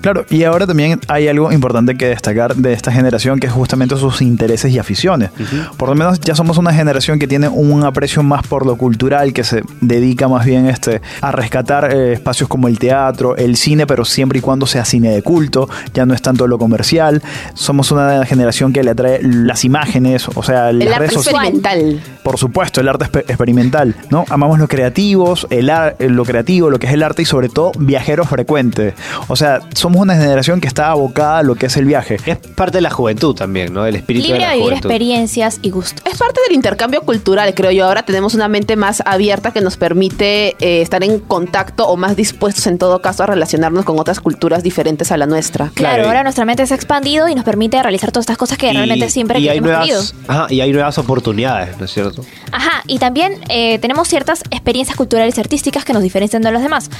Claro, 0.00 0.26
y 0.30 0.42
ahora 0.42 0.66
también 0.66 0.98
hay 1.06 1.28
algo 1.28 1.52
importante 1.52 1.96
que 1.96 2.06
destacar 2.08 2.56
de 2.56 2.72
esta 2.72 2.90
generación, 2.90 3.38
que 3.38 3.46
es 3.46 3.52
justamente 3.52 3.96
sus 3.96 4.20
intereses 4.20 4.72
y 4.72 4.78
aficiones. 4.80 5.30
Por 5.76 5.88
lo 5.88 5.94
menos 5.94 6.18
ya 6.20 6.34
somos 6.34 6.58
una 6.58 6.72
generación 6.74 7.20
que 7.20 7.28
tiene 7.28 7.48
un 7.48 7.84
aprecio 7.84 8.24
más 8.24 8.44
por 8.46 8.66
lo 8.66 8.76
cultural, 8.76 9.32
que 9.32 9.44
se 9.44 9.62
dedica 9.80 10.26
más 10.26 10.44
bien 10.44 10.66
este, 10.66 11.00
a 11.20 11.30
rescatar 11.30 11.92
eh, 11.94 12.14
espacios 12.14 12.48
como 12.48 12.66
el 12.66 12.80
teatro, 12.80 13.36
el 13.36 13.56
cine, 13.56 13.86
pero 13.86 14.04
siempre 14.04 14.40
y 14.40 14.42
cuando 14.42 14.66
sea 14.66 14.84
cine 14.84 15.10
de 15.10 15.22
culto, 15.22 15.68
ya 15.94 16.04
no 16.04 16.14
es 16.14 16.20
tanto 16.22 16.48
lo 16.48 16.58
comercial. 16.58 17.22
Somos 17.54 17.92
una 17.92 18.26
generación 18.26 18.72
que 18.72 18.82
le 18.82 18.90
atrae 18.90 19.20
las 19.22 19.64
imágenes, 19.64 20.26
o 20.34 20.42
sea, 20.42 20.70
El 20.70 20.80
las 20.80 20.94
arte 20.94 21.06
redes 21.10 21.26
experimental. 21.28 22.02
Por 22.24 22.38
supuesto, 22.38 22.80
el 22.80 22.88
arte 22.88 23.04
experimental, 23.28 23.94
¿no? 24.10 24.24
Amamos 24.30 24.58
los 24.58 24.68
creativos, 24.68 25.46
el 25.50 25.70
ar- 25.70 25.94
lo 26.00 26.24
creativo, 26.24 26.70
lo 26.70 26.78
que 26.80 26.88
es 26.88 26.92
el 26.92 27.02
arte 27.04 27.13
y 27.22 27.24
sobre 27.24 27.48
todo 27.48 27.72
viajeros 27.78 28.28
frecuentes. 28.28 28.94
O 29.28 29.36
sea, 29.36 29.60
somos 29.74 30.00
una 30.00 30.14
generación 30.14 30.60
que 30.60 30.68
está 30.68 30.90
abocada 30.90 31.38
a 31.38 31.42
lo 31.42 31.54
que 31.54 31.66
es 31.66 31.76
el 31.76 31.84
viaje. 31.84 32.18
Es 32.26 32.38
parte 32.38 32.78
de 32.78 32.82
la 32.82 32.90
juventud 32.90 33.34
también, 33.34 33.72
¿no? 33.72 33.84
Del 33.84 33.96
espíritu 33.96 34.26
Libre 34.28 34.40
de 34.40 34.46
la 34.46 34.52
vivir 34.52 34.64
juventud. 34.64 34.90
experiencias 34.90 35.58
y 35.62 35.70
gustos. 35.70 36.02
Es 36.10 36.18
parte 36.18 36.40
del 36.46 36.56
intercambio 36.56 37.02
cultural, 37.02 37.52
creo 37.54 37.70
yo. 37.70 37.86
Ahora 37.86 38.02
tenemos 38.02 38.34
una 38.34 38.48
mente 38.48 38.76
más 38.76 39.02
abierta 39.06 39.52
que 39.52 39.60
nos 39.60 39.76
permite 39.76 40.56
eh, 40.60 40.82
estar 40.82 41.02
en 41.04 41.18
contacto 41.18 41.86
o 41.86 41.96
más 41.96 42.16
dispuestos 42.16 42.66
en 42.66 42.78
todo 42.78 43.00
caso 43.00 43.22
a 43.22 43.26
relacionarnos 43.26 43.84
con 43.84 43.98
otras 43.98 44.20
culturas 44.20 44.62
diferentes 44.62 45.12
a 45.12 45.16
la 45.16 45.26
nuestra. 45.26 45.70
Claro, 45.74 46.06
ahora 46.06 46.22
nuestra 46.22 46.44
mente 46.44 46.66
se 46.66 46.74
ha 46.74 46.76
expandido 46.76 47.28
y 47.28 47.34
nos 47.34 47.44
permite 47.44 47.82
realizar 47.82 48.10
todas 48.12 48.24
estas 48.24 48.36
cosas 48.36 48.58
que 48.58 48.72
realmente 48.72 49.08
siempre 49.10 49.38
y 49.40 49.48
hay 49.48 49.58
hemos 49.58 49.70
querido. 49.70 49.98
nuevas, 49.98 50.14
ajá, 50.28 50.46
y 50.50 50.60
hay 50.60 50.72
nuevas 50.72 50.98
oportunidades, 50.98 51.78
¿no 51.78 51.84
es 51.84 51.92
cierto? 51.92 52.24
Ajá, 52.52 52.82
y 52.86 52.98
también 52.98 53.38
eh, 53.48 53.78
tenemos 53.78 54.08
ciertas 54.08 54.42
experiencias 54.50 54.96
culturales 54.96 55.36
y 55.36 55.40
artísticas 55.40 55.84
que 55.84 55.92
nos 55.92 56.02
diferencian 56.02 56.42
de 56.42 56.52
los 56.52 56.62
demás. 56.62 56.90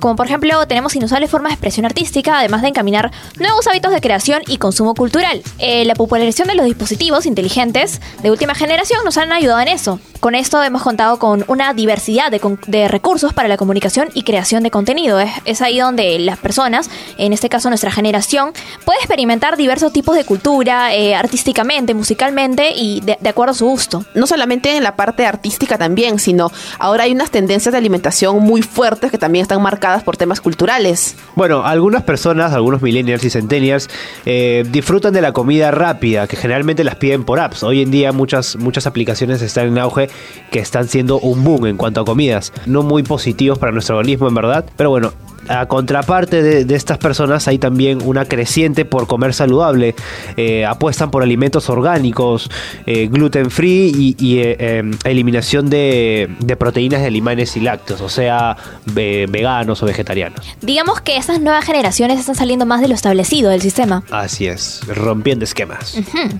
Como 0.00 0.16
por 0.16 0.26
ejemplo, 0.26 0.66
tenemos 0.66 0.94
inusuales 0.96 1.30
formas 1.30 1.50
de 1.50 1.54
expresión 1.54 1.86
artística, 1.86 2.38
además 2.38 2.62
de 2.62 2.68
encaminar 2.68 3.10
nuevos 3.38 3.66
hábitos 3.66 3.92
de 3.92 4.00
creación 4.00 4.42
y 4.46 4.58
consumo 4.58 4.94
cultural. 4.94 5.42
Eh, 5.58 5.84
la 5.84 5.94
popularización 5.94 6.48
de 6.48 6.54
los 6.54 6.66
dispositivos 6.66 7.26
inteligentes 7.26 8.00
de 8.22 8.30
última 8.30 8.54
generación 8.54 9.00
nos 9.04 9.16
han 9.16 9.32
ayudado 9.32 9.60
en 9.60 9.68
eso. 9.68 10.00
Con 10.20 10.34
esto 10.34 10.62
hemos 10.62 10.82
contado 10.82 11.18
con 11.18 11.44
una 11.48 11.74
diversidad 11.74 12.30
de, 12.30 12.40
de 12.66 12.88
recursos 12.88 13.34
para 13.34 13.46
la 13.48 13.58
comunicación 13.58 14.08
y 14.14 14.22
creación 14.22 14.62
de 14.62 14.70
contenido. 14.70 15.20
Es, 15.20 15.30
es 15.44 15.60
ahí 15.60 15.78
donde 15.78 16.18
las 16.18 16.38
personas, 16.38 16.88
en 17.18 17.32
este 17.34 17.48
caso 17.50 17.68
nuestra 17.68 17.90
generación, 17.90 18.52
puede 18.86 18.98
experimentar 19.00 19.56
diversos 19.58 19.92
tipos 19.92 20.16
de 20.16 20.24
cultura, 20.24 20.94
eh, 20.94 21.14
artísticamente, 21.14 21.92
musicalmente 21.92 22.72
y 22.74 23.00
de- 23.02 23.18
de 23.20 23.28
acuerdo 23.28 23.52
a 23.52 23.54
su 23.54 23.66
gusto. 23.66 24.04
No 24.14 24.26
solamente 24.26 24.76
en 24.76 24.82
la 24.82 24.96
parte 24.96 25.26
artística 25.26 25.76
también, 25.76 26.18
sino 26.18 26.50
ahora 26.78 27.04
hay 27.04 27.12
unas 27.12 27.30
tendencias 27.30 27.72
de 27.72 27.78
alimentación 27.78 28.38
muy 28.40 28.62
fuertes 28.62 29.10
que 29.10 29.18
también 29.18 29.42
están 29.44 29.62
marcadas 29.62 30.02
por 30.02 30.16
temas 30.16 30.40
culturales. 30.40 31.16
Bueno, 31.36 31.64
algunas 31.64 32.02
personas, 32.02 32.52
algunos 32.52 32.82
millennials 32.82 33.24
y 33.24 33.30
centennials, 33.30 33.88
eh, 34.26 34.64
disfrutan 34.70 35.12
de 35.12 35.20
la 35.20 35.32
comida 35.32 35.70
rápida, 35.70 36.26
que 36.26 36.36
generalmente 36.36 36.84
las 36.84 36.96
piden 36.96 37.24
por 37.24 37.38
apps. 37.38 37.62
Hoy 37.62 37.82
en 37.82 37.90
día 37.90 38.12
muchas, 38.12 38.56
muchas 38.56 38.86
aplicaciones 38.86 39.42
están 39.42 39.68
en 39.68 39.78
auge 39.78 40.10
que 40.50 40.58
están 40.58 40.88
siendo 40.88 41.18
un 41.20 41.44
boom 41.44 41.66
en 41.66 41.76
cuanto 41.76 42.00
a 42.00 42.04
comidas. 42.04 42.52
No 42.66 42.82
muy 42.82 43.02
positivos 43.02 43.58
para 43.58 43.72
nuestro 43.72 43.96
organismo, 43.96 44.28
en 44.28 44.34
verdad. 44.34 44.64
Pero 44.76 44.90
bueno, 44.90 45.12
a 45.48 45.66
contraparte 45.66 46.42
de, 46.42 46.64
de 46.64 46.74
estas 46.74 46.98
personas 46.98 47.46
hay 47.48 47.58
también 47.58 48.00
una 48.04 48.24
creciente 48.24 48.84
por 48.84 49.06
comer 49.06 49.34
saludable. 49.34 49.94
Eh, 50.36 50.64
apuestan 50.64 51.10
por 51.10 51.22
alimentos 51.22 51.68
orgánicos, 51.70 52.50
eh, 52.86 53.08
gluten 53.10 53.50
free 53.50 53.92
y, 53.94 54.16
y, 54.18 54.38
eh, 54.38 54.56
eh, 54.58 54.90
eliminación 55.04 55.70
de, 55.70 56.28
de 56.40 56.56
proteínas 56.56 57.00
de 57.00 57.06
animales 57.06 57.56
y 57.56 57.60
lácteos, 57.60 58.00
o 58.00 58.08
sea, 58.08 58.56
ve- 58.86 59.26
veganos 59.30 59.82
o 59.82 59.86
vegetarianos. 59.86 60.56
Digamos 60.60 61.00
que 61.00 61.16
esas 61.16 61.40
nuevas 61.40 61.64
generaciones 61.64 62.18
están 62.20 62.34
saliendo 62.34 62.66
más 62.66 62.80
de 62.80 62.88
lo 62.88 62.94
establecido 62.94 63.50
del 63.50 63.60
sistema. 63.62 64.02
Así 64.10 64.46
es, 64.46 64.80
rompiendo 64.88 65.44
esquemas. 65.44 65.96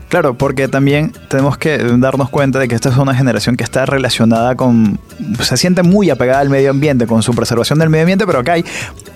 Claro, 0.09 0.35
porque 0.37 0.69
también 0.69 1.13
tenemos 1.29 1.59
que 1.59 1.79
darnos 1.79 2.31
cuenta 2.31 2.59
de 2.59 2.69
que 2.69 2.75
esta 2.75 2.89
es 2.89 2.97
una 2.97 3.15
generación 3.15 3.57
que 3.57 3.65
está 3.65 3.87
relacionada 3.87 4.55
con, 4.55 4.99
se 5.41 5.57
siente 5.57 5.83
muy 5.83 6.11
apegada 6.11 6.41
al 6.41 6.51
medio 6.51 6.71
ambiente, 6.71 7.07
con 7.07 7.23
su 7.23 7.35
preservación 7.35 7.79
del 7.79 7.91
medio 7.91 8.03
ambiente, 8.05 8.27
pero 8.27 8.41
acá 8.41 8.53
hay, 8.55 8.65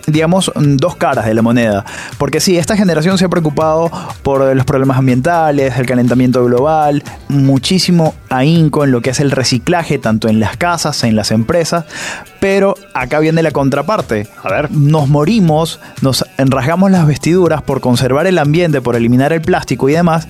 digamos, 0.06 0.50
dos 0.54 0.96
caras 0.96 1.26
de 1.26 1.34
la 1.34 1.42
moneda. 1.42 1.84
Porque 2.16 2.40
sí, 2.40 2.56
esta 2.56 2.76
generación 2.76 3.18
se 3.18 3.26
ha 3.26 3.28
preocupado 3.28 3.90
por 4.22 4.54
los 4.54 4.64
problemas 4.64 4.98
ambientales, 4.98 5.76
el 5.78 5.86
calentamiento 5.86 6.44
global, 6.44 7.02
muchísimo 7.28 8.14
ahínco 8.30 8.84
en 8.84 8.90
lo 8.90 9.00
que 9.00 9.10
es 9.10 9.20
el 9.20 9.30
reciclaje, 9.30 9.98
tanto 9.98 10.28
en 10.28 10.40
las 10.40 10.56
casas, 10.56 11.04
en 11.04 11.16
las 11.16 11.30
empresas, 11.30 11.84
pero 12.40 12.74
acá 12.94 13.18
viene 13.18 13.42
la 13.42 13.50
contraparte. 13.50 14.28
A 14.42 14.50
ver. 14.50 14.70
Nos 14.70 15.08
morimos, 15.08 15.80
nos 16.02 16.24
enrasgamos 16.36 16.90
las 16.90 17.06
vestiduras 17.06 17.62
por 17.62 17.80
conservar 17.80 18.26
el 18.26 18.38
ambiente, 18.38 18.80
por 18.80 18.96
eliminar 18.96 19.32
el 19.32 19.40
plástico 19.40 19.88
y 19.88 19.92
demás, 19.92 20.28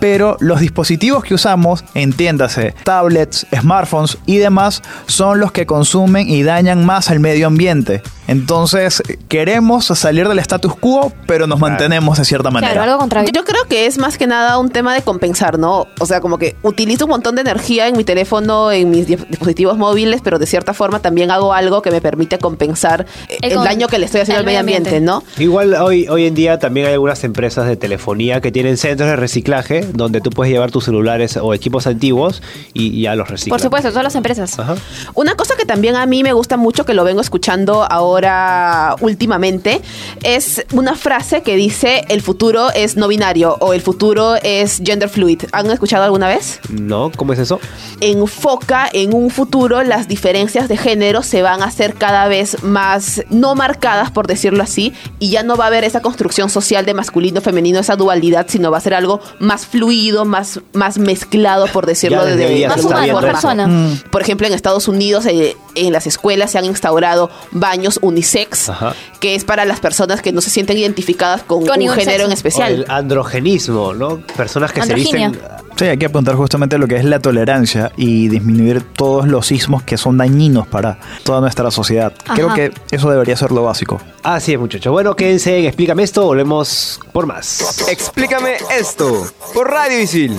pero 0.00 0.36
los 0.40 0.60
dispositivos 0.60 1.24
que 1.24 1.34
usamos, 1.34 1.84
entiéndase, 1.94 2.74
tablets, 2.84 3.46
smartphones 3.54 4.18
y 4.26 4.38
demás, 4.38 4.82
son 5.06 5.40
los 5.40 5.52
que 5.52 5.66
consumen 5.66 6.28
y 6.28 6.42
dañan 6.42 6.84
más 6.84 7.10
al 7.10 7.20
medio 7.20 7.46
ambiente. 7.46 8.02
Entonces, 8.26 9.02
queremos 9.28 9.86
salir 9.86 10.28
del 10.28 10.38
status 10.38 10.76
quo, 10.76 11.12
pero 11.26 11.48
nos 11.48 11.58
mantenemos 11.58 12.16
de 12.16 12.24
cierta 12.24 12.50
manera. 12.50 12.72
Claro, 12.72 12.92
algo 12.92 13.00
contrario. 13.00 13.30
Yo 13.34 13.44
creo 13.44 13.64
que 13.64 13.86
es 13.86 13.98
más 13.98 14.18
que 14.18 14.28
nada 14.28 14.56
un 14.58 14.70
tema 14.70 14.94
de 14.94 15.02
compensar, 15.02 15.58
¿no? 15.58 15.88
O 15.98 16.06
sea, 16.06 16.20
como 16.20 16.38
que 16.38 16.54
utilizo 16.62 17.06
un 17.06 17.10
montón 17.10 17.34
de 17.34 17.39
de 17.42 17.50
energía 17.50 17.88
en 17.88 17.96
mi 17.96 18.04
teléfono, 18.04 18.70
en 18.72 18.90
mis 18.90 19.06
di- 19.06 19.16
dispositivos 19.16 19.76
móviles, 19.78 20.20
pero 20.22 20.38
de 20.38 20.46
cierta 20.46 20.74
forma 20.74 21.00
también 21.00 21.30
hago 21.30 21.52
algo 21.52 21.82
que 21.82 21.90
me 21.90 22.00
permite 22.00 22.38
compensar 22.38 23.06
eh, 23.28 23.38
El 23.42 23.54
daño 23.56 23.88
que 23.88 23.98
le 23.98 24.06
estoy 24.06 24.20
haciendo 24.20 24.40
al 24.40 24.46
medio 24.46 24.60
ambiente, 24.60 25.00
¿no? 25.00 25.22
Igual 25.38 25.74
hoy, 25.74 26.06
hoy 26.08 26.26
en 26.26 26.34
día 26.34 26.58
también 26.58 26.86
hay 26.86 26.92
algunas 26.94 27.22
empresas 27.24 27.66
de 27.66 27.76
telefonía 27.76 28.40
que 28.40 28.52
tienen 28.52 28.76
centros 28.76 29.08
de 29.10 29.16
reciclaje 29.16 29.86
donde 29.92 30.20
tú 30.20 30.30
puedes 30.30 30.52
llevar 30.52 30.70
tus 30.70 30.84
celulares 30.84 31.36
o 31.36 31.54
equipos 31.54 31.86
antiguos 31.86 32.42
y, 32.74 33.02
ya 33.02 33.14
los 33.14 33.28
reciclan. 33.28 33.50
Por 33.56 33.60
supuesto, 33.60 33.88
todas 33.90 34.04
las 34.04 34.14
empresas. 34.14 34.58
Ajá. 34.58 34.76
Una 35.14 35.34
cosa 35.34 35.54
que 35.56 35.64
también 35.64 35.96
a 35.96 36.06
mí 36.06 36.22
me 36.22 36.32
gusta 36.32 36.56
mucho, 36.56 36.84
que 36.84 36.94
lo 36.94 37.04
vengo 37.04 37.20
escuchando 37.20 37.84
ahora 37.90 38.96
últimamente, 39.00 39.80
es 40.22 40.64
una 40.72 40.94
frase 40.94 41.42
que 41.42 41.56
dice 41.56 42.04
el 42.08 42.20
futuro 42.22 42.68
es 42.74 42.96
no 42.96 43.08
binario 43.08 43.56
o 43.60 43.72
el 43.72 43.80
futuro 43.80 44.36
es 44.42 44.80
gender 44.84 45.08
fluid. 45.08 45.42
¿Han 45.52 45.70
escuchado 45.70 46.04
alguna 46.04 46.28
vez? 46.28 46.60
¿No? 46.68 47.10
¿Cómo 47.16 47.29
es 47.32 47.38
eso? 47.38 47.60
enfoca 48.00 48.88
en 48.92 49.14
un 49.14 49.30
futuro 49.30 49.82
las 49.82 50.08
diferencias 50.08 50.68
de 50.68 50.76
género 50.76 51.22
se 51.22 51.42
van 51.42 51.62
a 51.62 51.66
hacer 51.66 51.94
cada 51.94 52.28
vez 52.28 52.62
más 52.62 53.22
no 53.30 53.54
marcadas, 53.54 54.10
por 54.10 54.26
decirlo 54.26 54.62
así, 54.62 54.92
y 55.18 55.30
ya 55.30 55.42
no 55.42 55.56
va 55.56 55.64
a 55.64 55.66
haber 55.68 55.84
esa 55.84 56.00
construcción 56.00 56.48
social 56.50 56.86
de 56.86 56.94
masculino, 56.94 57.40
femenino, 57.40 57.78
esa 57.78 57.96
dualidad, 57.96 58.46
sino 58.48 58.70
va 58.70 58.78
a 58.78 58.80
ser 58.80 58.94
algo 58.94 59.20
más 59.38 59.66
fluido, 59.66 60.24
más, 60.24 60.60
más 60.72 60.98
mezclado, 60.98 61.66
por 61.66 61.86
decirlo 61.86 62.24
de, 62.24 62.36
de 62.36 62.68
Más 62.68 62.84
humano, 62.84 63.12
más 63.14 63.24
persona. 63.24 63.68
por 64.10 64.22
ejemplo, 64.22 64.46
en 64.46 64.52
Estados 64.54 64.88
Unidos, 64.88 65.26
eh, 65.26 65.56
en 65.74 65.92
las 65.92 66.06
escuelas 66.06 66.50
se 66.50 66.58
han 66.58 66.64
instaurado 66.64 67.30
baños 67.52 67.98
unisex, 68.02 68.68
Ajá. 68.70 68.94
que 69.20 69.34
es 69.34 69.44
para 69.44 69.64
las 69.64 69.80
personas 69.80 70.22
que 70.22 70.32
no 70.32 70.40
se 70.40 70.50
sienten 70.50 70.78
identificadas 70.78 71.42
con, 71.42 71.66
Con 71.66 71.80
un 71.82 71.90
género 71.90 72.24
en 72.24 72.36
sexo. 72.36 72.60
O 72.60 72.62
el 72.64 72.72
especial. 72.72 72.86
androgenismo, 72.88 73.92
¿no? 73.94 74.20
Personas 74.36 74.72
que 74.72 74.80
Androginia. 74.80 75.30
se 75.30 75.36
dicen... 75.36 75.59
Sí, 75.80 75.86
hay 75.86 75.96
que 75.96 76.04
apuntar 76.04 76.34
justamente 76.34 76.76
a 76.76 76.78
lo 76.78 76.86
que 76.86 76.96
es 76.96 77.06
la 77.06 77.20
tolerancia 77.20 77.90
y 77.96 78.28
disminuir 78.28 78.82
todos 78.82 79.26
los 79.26 79.50
ismos 79.50 79.82
que 79.82 79.96
son 79.96 80.18
dañinos 80.18 80.66
para 80.66 80.98
toda 81.24 81.40
nuestra 81.40 81.70
sociedad. 81.70 82.12
Creo 82.34 82.52
que 82.52 82.70
eso 82.90 83.10
debería 83.10 83.34
ser 83.34 83.50
lo 83.50 83.62
básico. 83.62 83.98
Así 84.22 84.52
es, 84.52 84.60
muchachos. 84.60 84.92
Bueno, 84.92 85.16
quédense 85.16 85.58
en 85.58 85.64
Explícame 85.64 86.02
esto, 86.02 86.26
volvemos 86.26 87.00
por 87.12 87.24
más. 87.24 87.88
Explícame 87.88 88.58
esto 88.78 89.26
por 89.54 89.70
Radio 89.70 90.02
Isil. 90.02 90.36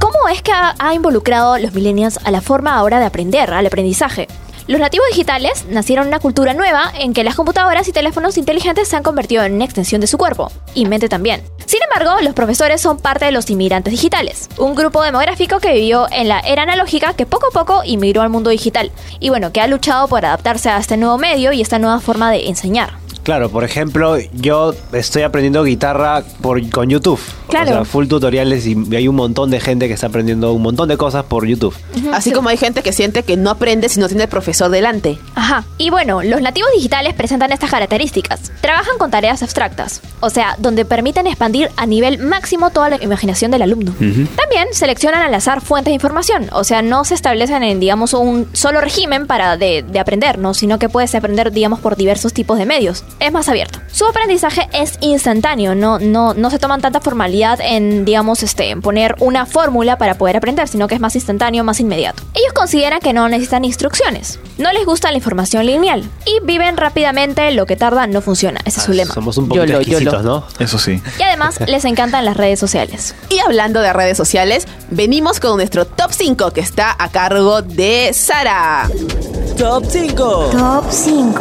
¿Cómo 0.00 0.28
es 0.32 0.42
que 0.42 0.50
ha, 0.50 0.74
ha 0.80 0.94
involucrado 0.94 1.58
los 1.58 1.72
millennials 1.74 2.18
a 2.24 2.32
la 2.32 2.40
forma 2.40 2.74
ahora 2.74 2.98
de 2.98 3.06
aprender, 3.06 3.54
al 3.54 3.68
aprendizaje? 3.68 4.26
Los 4.66 4.80
nativos 4.80 5.06
digitales 5.10 5.66
nacieron 5.68 6.04
en 6.04 6.08
una 6.08 6.20
cultura 6.20 6.54
nueva 6.54 6.90
en 6.98 7.12
que 7.12 7.22
las 7.22 7.34
computadoras 7.34 7.86
y 7.86 7.92
teléfonos 7.92 8.38
inteligentes 8.38 8.88
se 8.88 8.96
han 8.96 9.02
convertido 9.02 9.44
en 9.44 9.54
una 9.54 9.66
extensión 9.66 10.00
de 10.00 10.06
su 10.06 10.16
cuerpo, 10.16 10.50
y 10.74 10.86
mente 10.86 11.10
también. 11.10 11.42
Sin 11.66 11.80
embargo, 11.82 12.20
los 12.22 12.34
profesores 12.34 12.80
son 12.80 12.98
parte 12.98 13.24
de 13.24 13.32
los 13.32 13.48
inmigrantes 13.50 13.90
digitales, 13.90 14.48
un 14.58 14.74
grupo 14.74 15.02
demográfico 15.02 15.60
que 15.60 15.72
vivió 15.72 16.06
en 16.10 16.28
la 16.28 16.40
era 16.40 16.62
analógica 16.62 17.14
que 17.14 17.26
poco 17.26 17.48
a 17.48 17.50
poco 17.50 17.82
inmigró 17.84 18.22
al 18.22 18.30
mundo 18.30 18.50
digital, 18.50 18.90
y 19.20 19.30
bueno, 19.30 19.52
que 19.52 19.60
ha 19.60 19.66
luchado 19.66 20.08
por 20.08 20.24
adaptarse 20.24 20.68
a 20.68 20.78
este 20.78 20.96
nuevo 20.96 21.18
medio 21.18 21.52
y 21.52 21.60
esta 21.60 21.78
nueva 21.78 22.00
forma 22.00 22.30
de 22.30 22.48
enseñar. 22.48 23.04
Claro, 23.24 23.48
por 23.48 23.64
ejemplo, 23.64 24.18
yo 24.34 24.74
estoy 24.92 25.22
aprendiendo 25.22 25.64
guitarra 25.64 26.22
por, 26.42 26.68
con 26.68 26.90
YouTube. 26.90 27.18
Claro. 27.48 27.70
O 27.70 27.74
sea, 27.74 27.84
full 27.86 28.06
tutoriales 28.06 28.66
y 28.66 28.76
hay 28.94 29.08
un 29.08 29.16
montón 29.16 29.50
de 29.50 29.60
gente 29.60 29.88
que 29.88 29.94
está 29.94 30.08
aprendiendo 30.08 30.52
un 30.52 30.60
montón 30.60 30.90
de 30.90 30.98
cosas 30.98 31.24
por 31.24 31.46
YouTube. 31.46 31.74
Así 32.12 32.32
como 32.32 32.50
hay 32.50 32.58
gente 32.58 32.82
que 32.82 32.92
siente 32.92 33.22
que 33.22 33.38
no 33.38 33.48
aprende 33.48 33.88
si 33.88 33.98
no 33.98 34.08
tiene 34.08 34.24
el 34.24 34.28
profesor 34.28 34.70
delante. 34.70 35.18
Ajá. 35.36 35.64
Y 35.78 35.88
bueno, 35.88 36.22
los 36.22 36.42
nativos 36.42 36.70
digitales 36.76 37.14
presentan 37.14 37.50
estas 37.50 37.70
características. 37.70 38.52
Trabajan 38.60 38.98
con 38.98 39.10
tareas 39.10 39.42
abstractas, 39.42 40.02
o 40.20 40.28
sea, 40.28 40.56
donde 40.58 40.84
permiten 40.84 41.26
expandir 41.26 41.53
a 41.76 41.86
nivel 41.86 42.18
máximo 42.18 42.70
toda 42.70 42.90
la 42.90 43.02
imaginación 43.02 43.50
del 43.50 43.62
alumno. 43.62 43.92
También 43.92 44.68
seleccionan 44.72 45.22
al 45.22 45.34
azar 45.34 45.60
fuentes 45.60 45.90
de 45.90 45.94
información, 45.94 46.48
o 46.52 46.64
sea, 46.64 46.82
no 46.82 47.04
se 47.04 47.14
establecen 47.14 47.62
en, 47.62 47.80
digamos, 47.80 48.12
un 48.14 48.48
solo 48.52 48.80
régimen 48.80 49.26
para 49.26 49.56
de, 49.56 49.82
de 49.82 49.98
aprender, 49.98 50.38
¿no? 50.38 50.54
Sino 50.54 50.78
que 50.78 50.88
puedes 50.88 51.14
aprender, 51.14 51.52
digamos, 51.52 51.80
por 51.80 51.96
diversos 51.96 52.32
tipos 52.32 52.58
de 52.58 52.66
medios. 52.66 53.04
Es 53.20 53.32
más 53.32 53.48
abierto. 53.48 53.78
Su 53.92 54.06
aprendizaje 54.06 54.68
es 54.72 54.98
instantáneo, 55.00 55.74
no, 55.74 55.98
no, 55.98 56.34
no 56.34 56.50
se 56.50 56.58
toman 56.58 56.80
tanta 56.80 57.00
formalidad 57.00 57.60
en, 57.60 58.04
digamos, 58.04 58.42
este, 58.42 58.70
en 58.70 58.82
poner 58.82 59.14
una 59.20 59.46
fórmula 59.46 59.98
para 59.98 60.14
poder 60.16 60.36
aprender, 60.36 60.68
sino 60.68 60.88
que 60.88 60.94
es 60.94 61.00
más 61.00 61.14
instantáneo, 61.14 61.64
más 61.64 61.80
inmediato. 61.80 62.22
Ellos 62.34 62.52
consideran 62.52 63.00
que 63.00 63.12
no 63.12 63.28
necesitan 63.28 63.64
instrucciones, 63.64 64.38
no 64.58 64.72
les 64.72 64.84
gusta 64.86 65.10
la 65.10 65.16
información 65.16 65.66
lineal 65.66 66.04
y 66.26 66.44
viven 66.44 66.76
rápidamente 66.76 67.50
lo 67.52 67.66
que 67.66 67.76
tarda 67.76 68.06
no 68.06 68.20
funciona, 68.20 68.60
ese 68.64 68.80
es 68.80 68.86
su 68.86 68.92
lema. 68.92 69.12
Somos 69.14 69.36
un 69.36 69.48
poquito 69.48 69.66
Yolo, 69.66 69.78
exquisitos, 69.80 70.22
yolo. 70.22 70.46
¿no? 70.58 70.64
Eso 70.64 70.78
sí. 70.78 71.00
Y 71.18 71.22
además 71.22 71.43
les 71.66 71.84
encantan 71.84 72.24
las 72.24 72.36
redes 72.36 72.58
sociales. 72.58 73.14
Y 73.28 73.38
hablando 73.38 73.80
de 73.80 73.92
redes 73.92 74.16
sociales, 74.16 74.66
venimos 74.90 75.40
con 75.40 75.56
nuestro 75.56 75.86
top 75.86 76.12
5 76.12 76.50
que 76.52 76.60
está 76.60 76.94
a 76.98 77.08
cargo 77.10 77.62
de 77.62 78.12
Sara. 78.12 78.88
Top 79.56 79.84
5. 79.88 80.50
Top 80.52 80.84
5. 80.90 81.40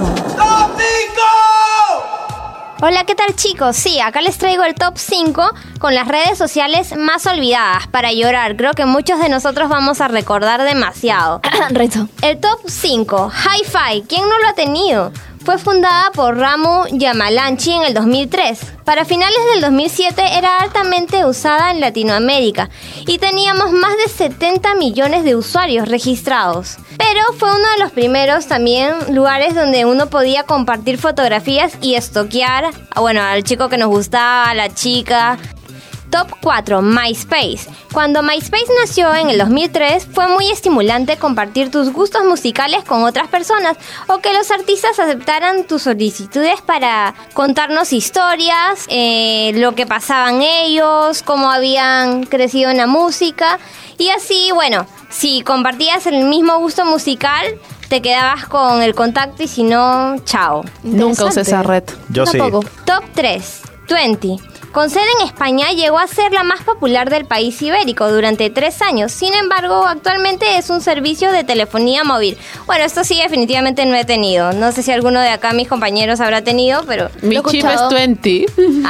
Hola, 2.85 3.05
¿qué 3.05 3.15
tal 3.15 3.33
chicos? 3.37 3.77
Sí, 3.77 4.01
acá 4.01 4.19
les 4.21 4.37
traigo 4.37 4.65
el 4.65 4.75
top 4.75 4.97
5 4.97 5.51
con 5.79 5.95
las 5.95 6.05
redes 6.05 6.37
sociales 6.37 6.93
más 6.97 7.25
olvidadas 7.25 7.87
para 7.87 8.11
llorar. 8.11 8.57
Creo 8.57 8.73
que 8.73 8.85
muchos 8.85 9.19
de 9.21 9.29
nosotros 9.29 9.69
vamos 9.69 10.01
a 10.01 10.09
recordar 10.09 10.61
demasiado. 10.63 11.39
Renzo. 11.69 12.09
El 12.21 12.41
top 12.41 12.59
5, 12.67 13.31
Hi-Fi. 13.31 14.03
¿Quién 14.09 14.27
no 14.27 14.37
lo 14.37 14.49
ha 14.49 14.53
tenido? 14.53 15.13
Fue 15.43 15.57
fundada 15.57 16.09
por 16.13 16.37
Ramu 16.37 16.85
Yamalanchi 16.91 17.73
en 17.73 17.83
el 17.83 17.93
2003. 17.93 18.59
Para 18.85 19.03
finales 19.03 19.39
del 19.51 19.61
2007 19.61 20.37
era 20.37 20.59
altamente 20.59 21.25
usada 21.25 21.71
en 21.71 21.81
Latinoamérica 21.81 22.69
y 23.05 23.17
teníamos 23.17 23.73
más 23.73 23.91
de 23.97 24.07
70 24.07 24.75
millones 24.75 25.25
de 25.25 25.35
usuarios 25.35 25.89
registrados. 25.89 26.77
Pero 26.97 27.21
fue 27.37 27.49
uno 27.49 27.69
de 27.75 27.83
los 27.83 27.91
primeros 27.91 28.47
también 28.47 28.93
lugares 29.13 29.53
donde 29.53 29.83
uno 29.83 30.07
podía 30.07 30.43
compartir 30.43 30.97
fotografías 30.97 31.73
y 31.81 31.95
estoquear, 31.95 32.71
bueno, 32.95 33.21
al 33.21 33.43
chico 33.43 33.67
que 33.67 33.77
nos 33.77 33.89
gustaba, 33.89 34.49
a 34.49 34.55
la 34.55 34.73
chica, 34.73 35.37
Top 36.13 36.29
4, 36.43 36.83
MySpace. 36.83 37.67
Cuando 37.91 38.21
MySpace 38.21 38.67
nació 38.79 39.15
en 39.15 39.31
el 39.31 39.39
2003, 39.39 40.05
fue 40.13 40.27
muy 40.27 40.51
estimulante 40.51 41.17
compartir 41.17 41.71
tus 41.71 41.91
gustos 41.91 42.23
musicales 42.23 42.83
con 42.83 43.03
otras 43.03 43.29
personas 43.29 43.77
o 44.05 44.19
que 44.19 44.31
los 44.31 44.51
artistas 44.51 44.99
aceptaran 44.99 45.63
tus 45.63 45.81
solicitudes 45.81 46.61
para 46.61 47.15
contarnos 47.33 47.93
historias, 47.93 48.85
eh, 48.89 49.53
lo 49.55 49.73
que 49.73 49.87
pasaban 49.87 50.43
ellos, 50.43 51.23
cómo 51.23 51.49
habían 51.49 52.27
crecido 52.27 52.69
en 52.69 52.77
la 52.77 52.85
música. 52.85 53.57
Y 53.97 54.09
así, 54.09 54.51
bueno, 54.53 54.85
si 55.09 55.41
compartías 55.41 56.05
el 56.05 56.25
mismo 56.25 56.59
gusto 56.59 56.85
musical, 56.85 57.43
te 57.89 58.03
quedabas 58.03 58.45
con 58.45 58.83
el 58.83 58.93
contacto 58.93 59.41
y 59.41 59.47
si 59.47 59.63
no, 59.63 60.17
chao. 60.25 60.63
Nunca 60.83 61.25
usé 61.25 61.41
esa 61.41 61.63
red. 61.63 61.85
Yo 62.09 62.27
sí. 62.27 62.37
Tampoco. 62.37 62.69
Top 62.85 63.03
3. 63.15 63.61
20. 63.89 64.52
Con 64.73 64.89
sede 64.89 65.05
en 65.19 65.27
España, 65.27 65.67
llegó 65.69 65.99
a 65.99 66.07
ser 66.07 66.31
la 66.31 66.43
más 66.43 66.61
popular 66.61 67.11
del 67.11 67.25
país 67.25 67.61
ibérico 67.61 68.11
durante 68.11 68.49
tres 68.49 68.81
años. 68.81 69.11
Sin 69.11 69.31
embargo, 69.35 69.85
actualmente 69.85 70.57
es 70.57 70.71
un 70.71 70.81
servicio 70.81 71.31
de 71.31 71.43
telefonía 71.43 72.03
móvil. 72.03 72.39
Bueno, 72.65 72.83
esto 72.83 73.03
sí 73.03 73.15
definitivamente 73.21 73.85
no 73.85 73.95
he 73.95 74.03
tenido. 74.03 74.51
No 74.51 74.71
sé 74.71 74.81
si 74.81 74.91
alguno 74.91 75.19
de 75.19 75.29
acá 75.29 75.53
mis 75.53 75.67
compañeros 75.67 76.19
habrá 76.21 76.41
tenido, 76.41 76.81
pero... 76.87 77.11
Mi 77.21 77.35
Lo 77.35 77.41
he 77.41 77.51
chip 77.51 77.65
es 77.65 77.71
escuchado. 77.71 77.91
20. 77.91 78.45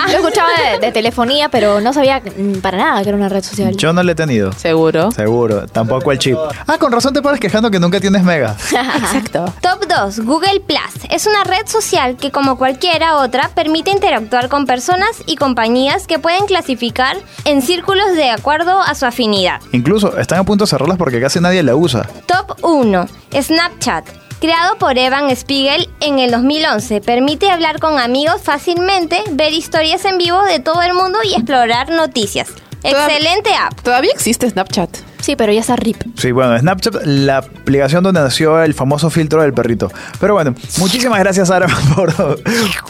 Yo 0.09 0.17
escuchaba 0.19 0.49
de, 0.71 0.79
de 0.85 0.91
telefonía, 0.93 1.49
pero 1.49 1.81
no 1.81 1.91
sabía 1.91 2.21
mm, 2.21 2.59
para 2.61 2.77
nada 2.77 3.03
que 3.03 3.09
era 3.09 3.17
una 3.17 3.27
red 3.27 3.43
social. 3.43 3.75
Yo 3.75 3.91
no 3.91 4.03
le 4.03 4.13
he 4.13 4.15
tenido. 4.15 4.53
Seguro. 4.53 5.11
Seguro. 5.11 5.67
Tampoco 5.67 6.13
el 6.13 6.17
chip. 6.17 6.37
Ah, 6.65 6.77
con 6.77 6.93
razón 6.93 7.13
te 7.13 7.21
paras 7.21 7.41
quejando 7.41 7.69
que 7.69 7.81
nunca 7.81 7.99
tienes 7.99 8.23
mega. 8.23 8.55
Exacto. 8.71 9.53
Top 9.61 9.85
2. 9.85 10.21
Google 10.21 10.61
Plus. 10.61 11.03
Es 11.09 11.27
una 11.27 11.43
red 11.43 11.67
social 11.67 12.15
que 12.15 12.31
como 12.31 12.57
cualquiera 12.57 13.17
otra 13.17 13.49
permite 13.53 13.91
interactuar 13.91 14.47
con 14.47 14.65
personas 14.65 15.09
y 15.25 15.35
compañías 15.73 16.05
que 16.05 16.19
pueden 16.19 16.45
clasificar 16.45 17.17
en 17.45 17.63
círculos 17.63 18.15
de 18.15 18.29
acuerdo 18.29 18.79
a 18.79 18.93
su 18.93 19.07
afinidad. 19.07 19.59
Incluso 19.71 20.15
están 20.19 20.37
a 20.39 20.43
punto 20.43 20.65
de 20.65 20.69
cerrarlas 20.69 20.97
porque 20.99 21.19
casi 21.19 21.39
nadie 21.39 21.63
la 21.63 21.75
usa. 21.75 22.07
Top 22.27 22.57
1. 22.63 23.07
Snapchat. 23.41 24.05
Creado 24.39 24.77
por 24.77 24.95
Evan 24.99 25.35
Spiegel 25.35 25.89
en 25.99 26.19
el 26.19 26.29
2011, 26.29 27.01
permite 27.01 27.49
hablar 27.49 27.79
con 27.79 27.97
amigos 27.97 28.41
fácilmente, 28.43 29.23
ver 29.31 29.51
historias 29.53 30.05
en 30.05 30.17
vivo 30.19 30.43
de 30.43 30.59
todo 30.59 30.81
el 30.83 30.93
mundo 30.93 31.17
y 31.23 31.33
explorar 31.33 31.89
noticias. 31.89 32.49
Toda- 32.83 33.07
Excelente 33.07 33.49
app. 33.55 33.79
Todavía 33.81 34.11
existe 34.13 34.47
Snapchat. 34.49 34.89
Sí, 35.21 35.37
pero 35.37 35.53
ya 35.53 35.61
está 35.61 35.77
RIP. 35.77 36.03
Sí, 36.17 36.33
bueno, 36.33 36.59
Snapchat, 36.59 36.95
la 37.05 37.37
aplicación 37.37 38.03
donde 38.03 38.19
nació 38.19 38.61
el 38.61 38.73
famoso 38.73 39.09
filtro 39.09 39.41
del 39.41 39.53
perrito. 39.53 39.89
Pero 40.19 40.33
bueno, 40.33 40.53
muchísimas 40.79 41.17
gracias, 41.19 41.47
Sara, 41.47 41.65
por, 41.95 42.09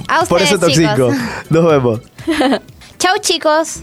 A 0.07 0.25
por 0.25 0.41
ese 0.41 0.55
ustedes, 0.55 0.59
top 0.59 0.71
5. 0.73 0.93
chicos. 0.95 1.15
Nos 1.51 1.65
vemos. 1.71 1.99
Chau 3.03 3.17
chicos. 3.19 3.81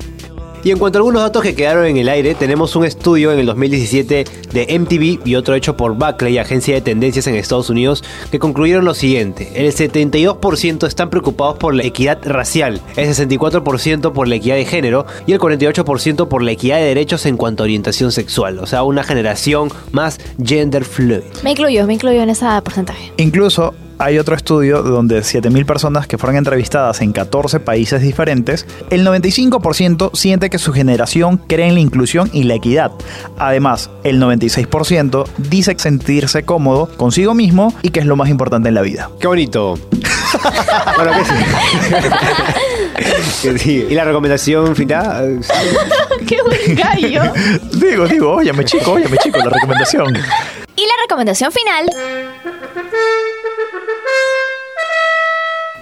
Y 0.64 0.70
en 0.70 0.78
cuanto 0.78 0.96
a 0.96 1.00
algunos 1.00 1.20
datos 1.20 1.42
que 1.42 1.54
quedaron 1.54 1.84
en 1.84 1.98
el 1.98 2.08
aire, 2.08 2.34
tenemos 2.34 2.74
un 2.74 2.86
estudio 2.86 3.30
en 3.32 3.38
el 3.38 3.44
2017 3.44 4.24
de 4.50 4.78
MTV 4.78 5.28
y 5.28 5.34
otro 5.34 5.54
hecho 5.54 5.76
por 5.76 5.92
Buckley, 5.92 6.38
agencia 6.38 6.74
de 6.74 6.80
tendencias 6.80 7.26
en 7.26 7.34
Estados 7.34 7.68
Unidos, 7.68 8.02
que 8.30 8.38
concluyeron 8.38 8.86
lo 8.86 8.94
siguiente. 8.94 9.52
El 9.56 9.70
72% 9.74 10.86
están 10.86 11.10
preocupados 11.10 11.58
por 11.58 11.74
la 11.74 11.84
equidad 11.84 12.18
racial, 12.24 12.80
el 12.96 13.08
64% 13.08 14.12
por 14.14 14.26
la 14.26 14.36
equidad 14.36 14.56
de 14.56 14.64
género 14.64 15.04
y 15.26 15.34
el 15.34 15.38
48% 15.38 16.26
por 16.26 16.42
la 16.42 16.52
equidad 16.52 16.78
de 16.78 16.84
derechos 16.84 17.26
en 17.26 17.36
cuanto 17.36 17.62
a 17.62 17.64
orientación 17.64 18.12
sexual. 18.12 18.58
O 18.58 18.66
sea, 18.66 18.84
una 18.84 19.04
generación 19.04 19.70
más 19.92 20.18
gender 20.42 20.86
fluid. 20.86 21.24
Me 21.44 21.50
incluyo, 21.50 21.86
me 21.86 21.92
incluyo 21.92 22.22
en 22.22 22.30
ese 22.30 22.46
porcentaje. 22.64 23.12
Incluso 23.18 23.74
hay 24.00 24.18
otro 24.18 24.34
estudio 24.34 24.82
donde 24.82 25.20
7.000 25.20 25.66
personas 25.66 26.06
que 26.06 26.16
fueron 26.16 26.36
entrevistadas 26.36 27.02
en 27.02 27.12
14 27.12 27.60
países 27.60 28.00
diferentes, 28.00 28.66
el 28.88 29.06
95% 29.06 30.10
siente 30.14 30.48
que 30.48 30.58
su 30.58 30.72
generación 30.72 31.36
cree 31.36 31.68
en 31.68 31.74
la 31.74 31.80
inclusión 31.80 32.30
y 32.32 32.44
la 32.44 32.54
equidad. 32.54 32.92
Además, 33.38 33.90
el 34.02 34.18
96% 34.18 35.28
dice 35.36 35.76
sentirse 35.78 36.44
cómodo 36.44 36.88
consigo 36.96 37.34
mismo 37.34 37.74
y 37.82 37.90
que 37.90 38.00
es 38.00 38.06
lo 38.06 38.16
más 38.16 38.30
importante 38.30 38.70
en 38.70 38.74
la 38.74 38.80
vida. 38.80 39.10
¡Qué 39.20 39.26
bonito! 39.26 39.74
bueno, 40.96 41.12
¿qué 41.12 41.24
sí? 41.26 41.34
Que 43.42 43.58
sí. 43.58 43.86
¿Y 43.90 43.94
la 43.94 44.04
recomendación 44.04 44.74
final? 44.74 45.40
¡Qué 46.26 46.38
buen 46.42 46.74
gallo! 46.74 47.32
digo, 47.74 48.08
digo, 48.08 48.32
óyame 48.32 48.64
chico, 48.64 48.92
óyame 48.92 49.18
chico, 49.18 49.38
la 49.38 49.50
recomendación. 49.50 50.16
Y 50.74 50.82
la 50.86 50.94
recomendación 51.02 51.52
final 51.52 51.90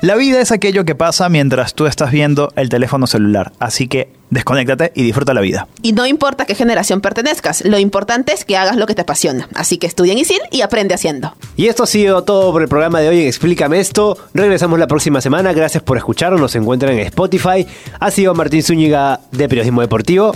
La 0.01 0.15
vida 0.15 0.41
es 0.41 0.53
aquello 0.53 0.85
que 0.85 0.95
pasa 0.95 1.29
mientras 1.29 1.75
tú 1.75 1.87
estás 1.87 2.13
viendo 2.13 2.53
el 2.55 2.69
teléfono 2.69 3.09
celular, 3.09 3.51
así 3.59 3.89
que 3.89 4.13
desconéctate 4.31 4.93
y 4.95 5.03
disfruta 5.03 5.35
la 5.35 5.41
vida. 5.41 5.67
Y 5.83 5.93
no 5.93 6.07
importa 6.07 6.47
qué 6.47 6.55
generación 6.55 7.01
pertenezcas, 7.01 7.65
lo 7.65 7.81
importante 7.81 8.33
es 8.33 8.45
que 8.45 8.57
hagas 8.57 8.77
lo 8.77 8.87
que 8.87 8.95
te 8.95 9.01
apasiona. 9.01 9.49
Así 9.57 9.77
que 9.79 9.89
estudia 9.89 10.13
en 10.13 10.19
ISIL 10.19 10.39
y 10.53 10.61
aprende 10.61 10.95
haciendo. 10.95 11.35
Y 11.57 11.67
esto 11.67 11.83
ha 11.83 11.89
sido 11.89 12.23
todo 12.23 12.53
por 12.53 12.63
el 12.63 12.69
programa 12.69 13.01
de 13.01 13.09
hoy 13.09 13.23
en 13.23 13.27
Explícame 13.27 13.81
esto. 13.81 14.17
Regresamos 14.35 14.79
la 14.79 14.87
próxima 14.87 15.21
semana. 15.21 15.53
Gracias 15.53 15.83
por 15.83 15.97
escucharnos. 15.97 16.41
Nos 16.41 16.55
encuentran 16.55 16.93
en 16.93 17.01
Spotify. 17.01 17.67
Ha 17.99 18.11
sido 18.13 18.35
Martín 18.35 18.63
Zúñiga 18.63 19.19
de 19.33 19.49
Periodismo 19.49 19.81
Deportivo. 19.81 20.33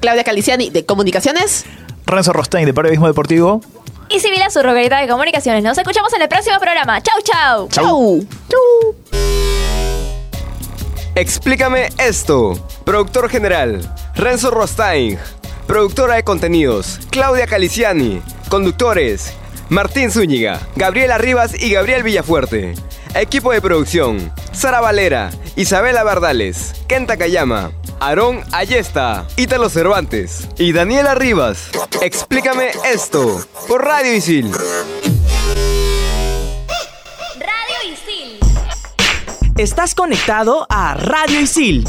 Claudia 0.00 0.24
Caliciani 0.24 0.70
de 0.70 0.84
Comunicaciones. 0.84 1.64
Renzo 2.06 2.32
Rostein 2.32 2.66
de 2.66 2.74
Periodismo 2.74 3.06
Deportivo. 3.06 3.60
Y 4.08 4.20
Sibila, 4.20 4.50
su 4.50 4.62
rogarita 4.62 5.00
de 5.00 5.08
comunicaciones. 5.08 5.62
Nos 5.62 5.76
escuchamos 5.76 6.12
en 6.12 6.22
el 6.22 6.28
próximo 6.28 6.58
programa. 6.58 7.02
Chau, 7.02 7.20
chau. 7.22 7.68
Chau. 7.68 8.26
Explícame 11.14 11.88
esto. 11.98 12.54
Productor 12.84 13.28
general, 13.28 13.80
Renzo 14.14 14.50
Rostain. 14.50 15.18
Productora 15.66 16.14
de 16.14 16.22
contenidos, 16.22 17.00
Claudia 17.10 17.46
Caliciani. 17.46 18.22
Conductores, 18.48 19.32
Martín 19.68 20.12
Zúñiga, 20.12 20.60
Gabriela 20.76 21.18
Rivas 21.18 21.60
y 21.60 21.70
Gabriel 21.70 22.04
Villafuerte. 22.04 22.74
Equipo 23.18 23.50
de 23.50 23.62
producción, 23.62 24.30
Sara 24.52 24.82
Valera, 24.82 25.30
Isabela 25.56 26.04
Bardales, 26.04 26.74
Kenta 26.86 27.16
Kayama, 27.16 27.72
Aarón 27.98 28.42
Ayesta, 28.52 29.26
Ítalo 29.36 29.70
Cervantes 29.70 30.46
y 30.58 30.72
Daniela 30.72 31.14
Rivas. 31.14 31.70
Explícame 32.02 32.72
esto 32.84 33.42
por 33.66 33.82
Radio 33.82 34.12
Isil. 34.12 34.52
Estás 39.56 39.94
conectado 39.94 40.66
a 40.68 40.92
Radio 40.92 41.40
Isil 41.40 41.88